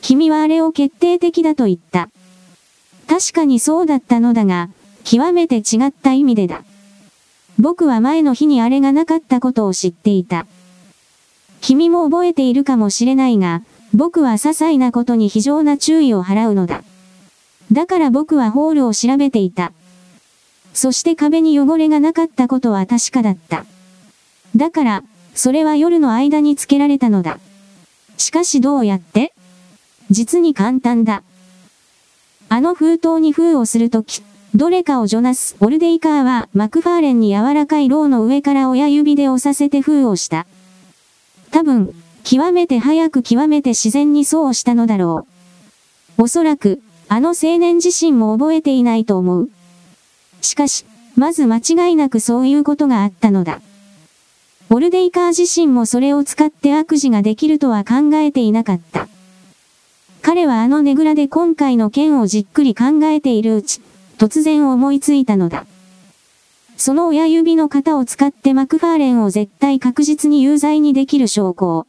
[0.00, 2.08] 君はあれを決定的だと言った。
[3.06, 4.70] 確かにそうだったのだが、
[5.04, 6.62] 極めて違った意味でだ。
[7.58, 10.46] 僕は前の日にあれがなかったことを知っていた。
[11.60, 13.62] 君も覚えているかもしれないが、
[13.94, 16.82] 僕は些細なことに非常な注意を払うのだ。
[17.72, 19.72] だから僕はホールを調べていた。
[20.74, 23.64] そして壁に汚れがなかったことは確かだった。
[24.56, 27.38] だから、それは夜の間につけられたのだ。
[28.16, 29.32] しかしどうやって？
[30.10, 31.22] 実に簡単だ。
[32.48, 34.22] あの封筒に封をするとき、
[34.54, 40.46] どれかをジョナス・オルデイカーはマクファーレンに柔らかいローの上から親指で押させて封をした。
[41.50, 41.92] 多分、
[42.22, 45.26] 極めて早く極めて自然にそうしたのだろ
[46.16, 46.22] う。
[46.22, 49.50] おそらく、あの青年自身も覚えていないと思う。
[50.40, 50.84] しかし、
[51.16, 53.60] まず間違いなくそういうことがあったのだ。
[54.70, 59.08] オルデイカー自身もそれを使って悪事ができるとは考えていなかった。
[60.22, 63.80] 彼はあのねぐらで今回の件をじっくり考えているうち、
[64.18, 65.66] 突然思いついたのだ。
[66.76, 71.86] その親指の型を使ってマクファーレンを絶対確実に有罪にできる証拠を。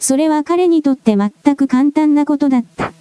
[0.00, 2.92] それは彼にとって全く簡単なことだった。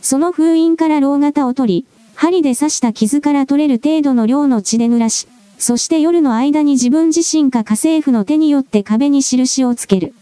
[0.00, 5.26] その封印から老型を取り、針で刺した傷から取れる程度の量の血で濡らし、
[5.58, 10.14] そして夜の間に自分自身か家政婦の手によって壁に印をつける。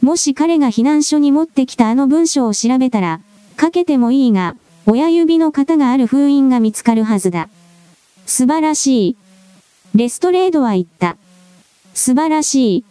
[0.00, 3.20] もし彼が避難所に持ってきたあの文章を調べたら、
[3.56, 7.48] かけてもいいが、親指の型がある封印が見つかるはずだ。
[8.26, 9.16] 素晴らしい。
[9.94, 11.16] レストレードは言った。
[11.94, 12.84] 素晴らしい。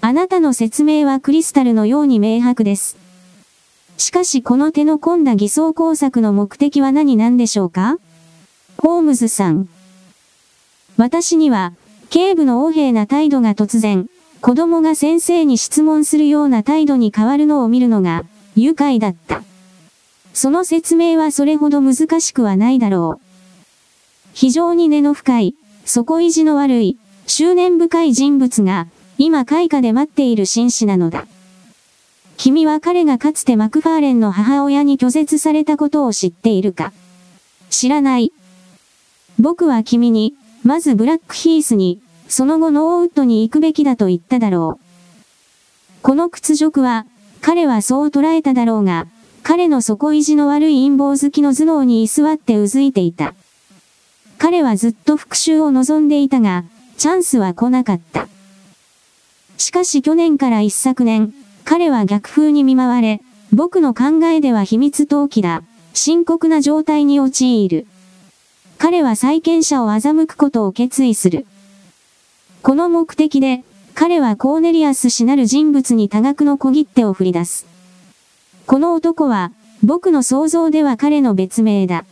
[0.00, 2.96] あなたの説明はクリスタルのように明白です。
[3.96, 7.98] しかしこの手の込んだ偽装工作の目的は何なんでしょうか？
[8.78, 9.68] ホームズさん。
[10.96, 11.72] 私には、
[12.10, 14.08] 警部の横柄な態度が突然、
[14.40, 18.24] 子供が先生に質問するような態度に変わるのを見るのが、
[18.56, 19.42] 愉快だった。
[20.34, 23.64] その説明はそれほど難しくはないだろう。
[24.34, 25.54] 非常に根の深い、
[25.84, 31.26] 底意地の悪い、執念深い人物が、今開花で待っている紳士なのだ。
[32.36, 36.92] 君は彼がかつてマクファーレンの母親に拒絶されたことを知っているか
[37.70, 38.32] 知らない。
[39.38, 44.84] 僕は君に、まずブラックヒースに、その後ノーウッドに行くべきだと言っただろう。
[46.02, 47.06] この屈辱は、
[47.40, 49.06] 彼はそう捉えただろうが、
[49.44, 53.34] 彼の底意地の悪い陰謀好きの頭脳に居座ってうずいていた。
[54.38, 56.64] 彼はずっと復讐を望んでいたが、
[56.96, 58.26] チャンスは来なかった。
[59.58, 61.34] しかし去年から一昨年、
[61.66, 63.20] 彼は逆風に見舞われ、
[63.52, 65.62] 僕の考えでは秘密投機だ。
[65.92, 67.86] 深刻な状態に陥る。
[68.78, 71.46] 彼は債権者を欺くことを決意する。
[72.62, 73.62] この目的で、
[73.94, 77.73] 彼はコーネリアス氏なる人物に多額の小切手を振り出す。
[78.66, 79.52] この男は、
[79.82, 82.06] 僕の想像では彼の別名だ。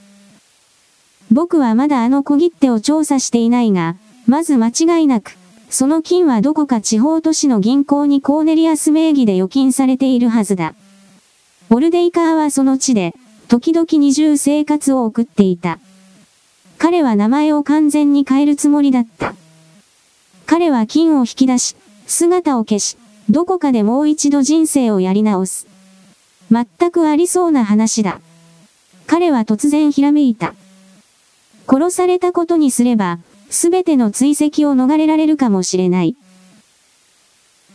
[1.30, 3.96] 僕はまだあの小切手を調査していないが、
[4.26, 5.36] まず間違いなく、
[5.70, 10.74] その金はどこか地方都市の銀行にコーネリアス名義で預金されているはずだ。
[11.70, 13.14] オルデイカーはその地で、
[13.48, 15.78] 時々二重生活を送っていた。
[16.76, 19.34] 彼は名前を完全に変えるつもりだった。
[20.44, 21.76] 彼は金を引き出し、
[22.06, 22.98] 姿を消し、
[23.30, 25.71] どこかでもう一度人生をやり直す。
[26.52, 28.20] 全くありそうな話だ。
[29.06, 30.54] 彼は突然ひらめいた。
[31.66, 36.14] 殺されたことにすれば、すべての追跡を逃れられるかもしれない。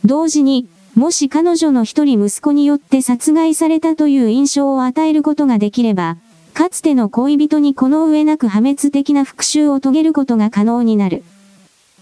[0.05, 6.17] 同時に、もし彼女の一人息子によって殺害されたという印象を与えることができれば、
[6.53, 11.23] かつての恋人にこの上なく破滅的な復讐を遂げることが可能になる。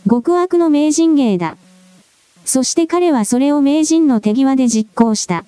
[0.10, 1.56] 極悪の名人芸だ。
[2.44, 5.46] そして彼はそれを名人の手際で実行した。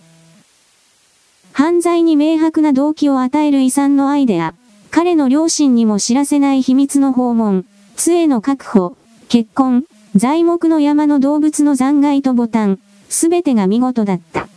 [1.57, 4.53] 犯罪に明白な動機を与える遺産のアイデア。
[4.91, 7.65] 彼の両親にも知らせない秘密の訪問。
[7.95, 8.95] 杖の確保、
[9.27, 9.85] 結婚、
[10.15, 12.79] 材木の山の動物の残骸とボタン、
[13.09, 14.47] すべてが見事だった。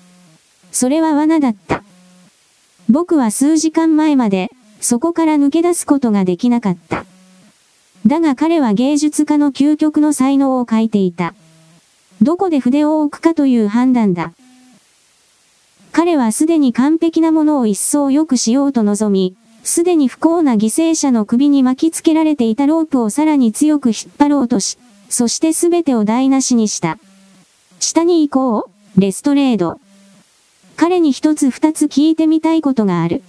[0.73, 1.83] それは罠だった。
[2.91, 4.51] 僕は数時間前まで、
[4.83, 7.07] そこから抜け出すことができなかった。
[8.07, 11.33] だが彼は芸術家の究極の才能を書いていた。
[12.21, 14.35] どこで筆を置くかという判断だ。
[15.93, 24.79] 彼はすでに完璧なものを一層良くしようと望み、すでに不幸な犠牲者の首に巻きつけられていたロープをさらに強く引っ張ろうとし、
[25.09, 26.99] そしてすべてを台無しにした。
[27.81, 29.81] 下に行こう、レストレード。
[30.77, 33.23] 彼に一つ二つ聞いてみたいことがある。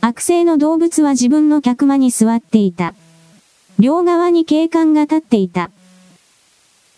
[0.00, 2.94] 悪性の動物は自分の客間に座っていた。
[3.78, 5.70] 両側に警官が立っていた。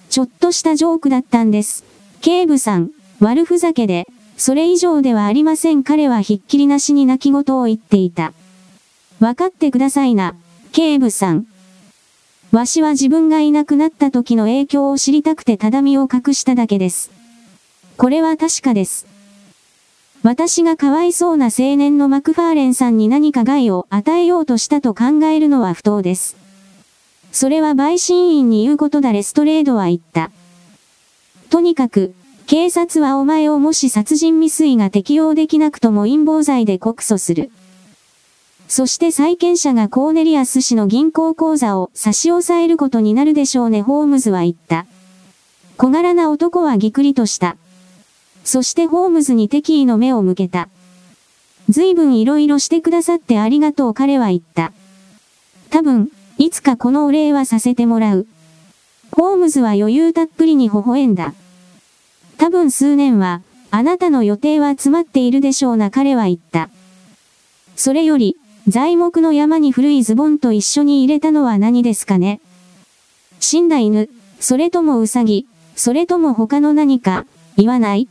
[0.09, 1.85] ちょっとしたジョークだったんです。
[2.21, 4.07] 警部さん、悪ふざけで、
[4.39, 8.33] それ以上ではありません彼はひっきりなしに泣き言を言っていた。
[9.19, 10.37] わかってくださいな、
[10.71, 11.47] 警部さん。
[12.53, 17.11] わしは自分がいなくなった時の影響を知りたくてただみを隠しただけです。
[17.97, 19.09] これは確かです。
[20.23, 26.37] 私がかわいそうな青年のマクファーレンさんに何か害を与えようとしたと考えるのは不当です。
[27.33, 30.31] それは陪審員に言うことだレストレードは言った。
[31.51, 32.15] とにかく、
[32.49, 37.51] 警察はお前をもし殺人未遂が適用できなくとも陰謀罪で告訴する。
[38.69, 44.87] そして債権者がコーネリアス氏の銀行口座を差し押さえることになるでしょうねホームズは言った。
[45.77, 47.59] 小柄な男はぎくりとした。
[48.45, 50.71] そしてホームズに敵意の目を向けた。
[51.69, 54.73] 随分色々してくださってありがとう彼は言った。
[55.69, 58.27] 多分、いつかこのお礼はさせてもらう。
[59.13, 61.35] ホームズは余裕たっぷりに微笑んだ。
[62.39, 66.71] 多分数年は、あなたの予定は詰まっているでしょうな彼は言った。
[67.77, 68.37] それより、
[68.69, 72.41] 材木の山に古いズボンと一緒に入れたのは何ですかね
[73.41, 74.09] 死んだ犬、
[74.41, 77.27] それともウサギ、それとも他の何か、
[77.57, 78.09] 言わない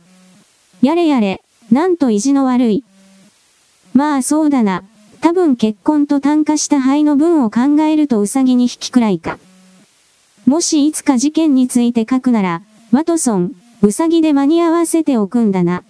[0.82, 2.84] やれやれ、なんと意地の悪い。
[3.94, 4.84] まあそうだな。
[5.20, 9.38] 多分結婚と単価した灰の分を考えるとウサギに引きくらいか。
[10.46, 12.62] もしいつか事件について書くなら、
[12.92, 15.84] ワトソン、うさぎで間に合わせておくんだな。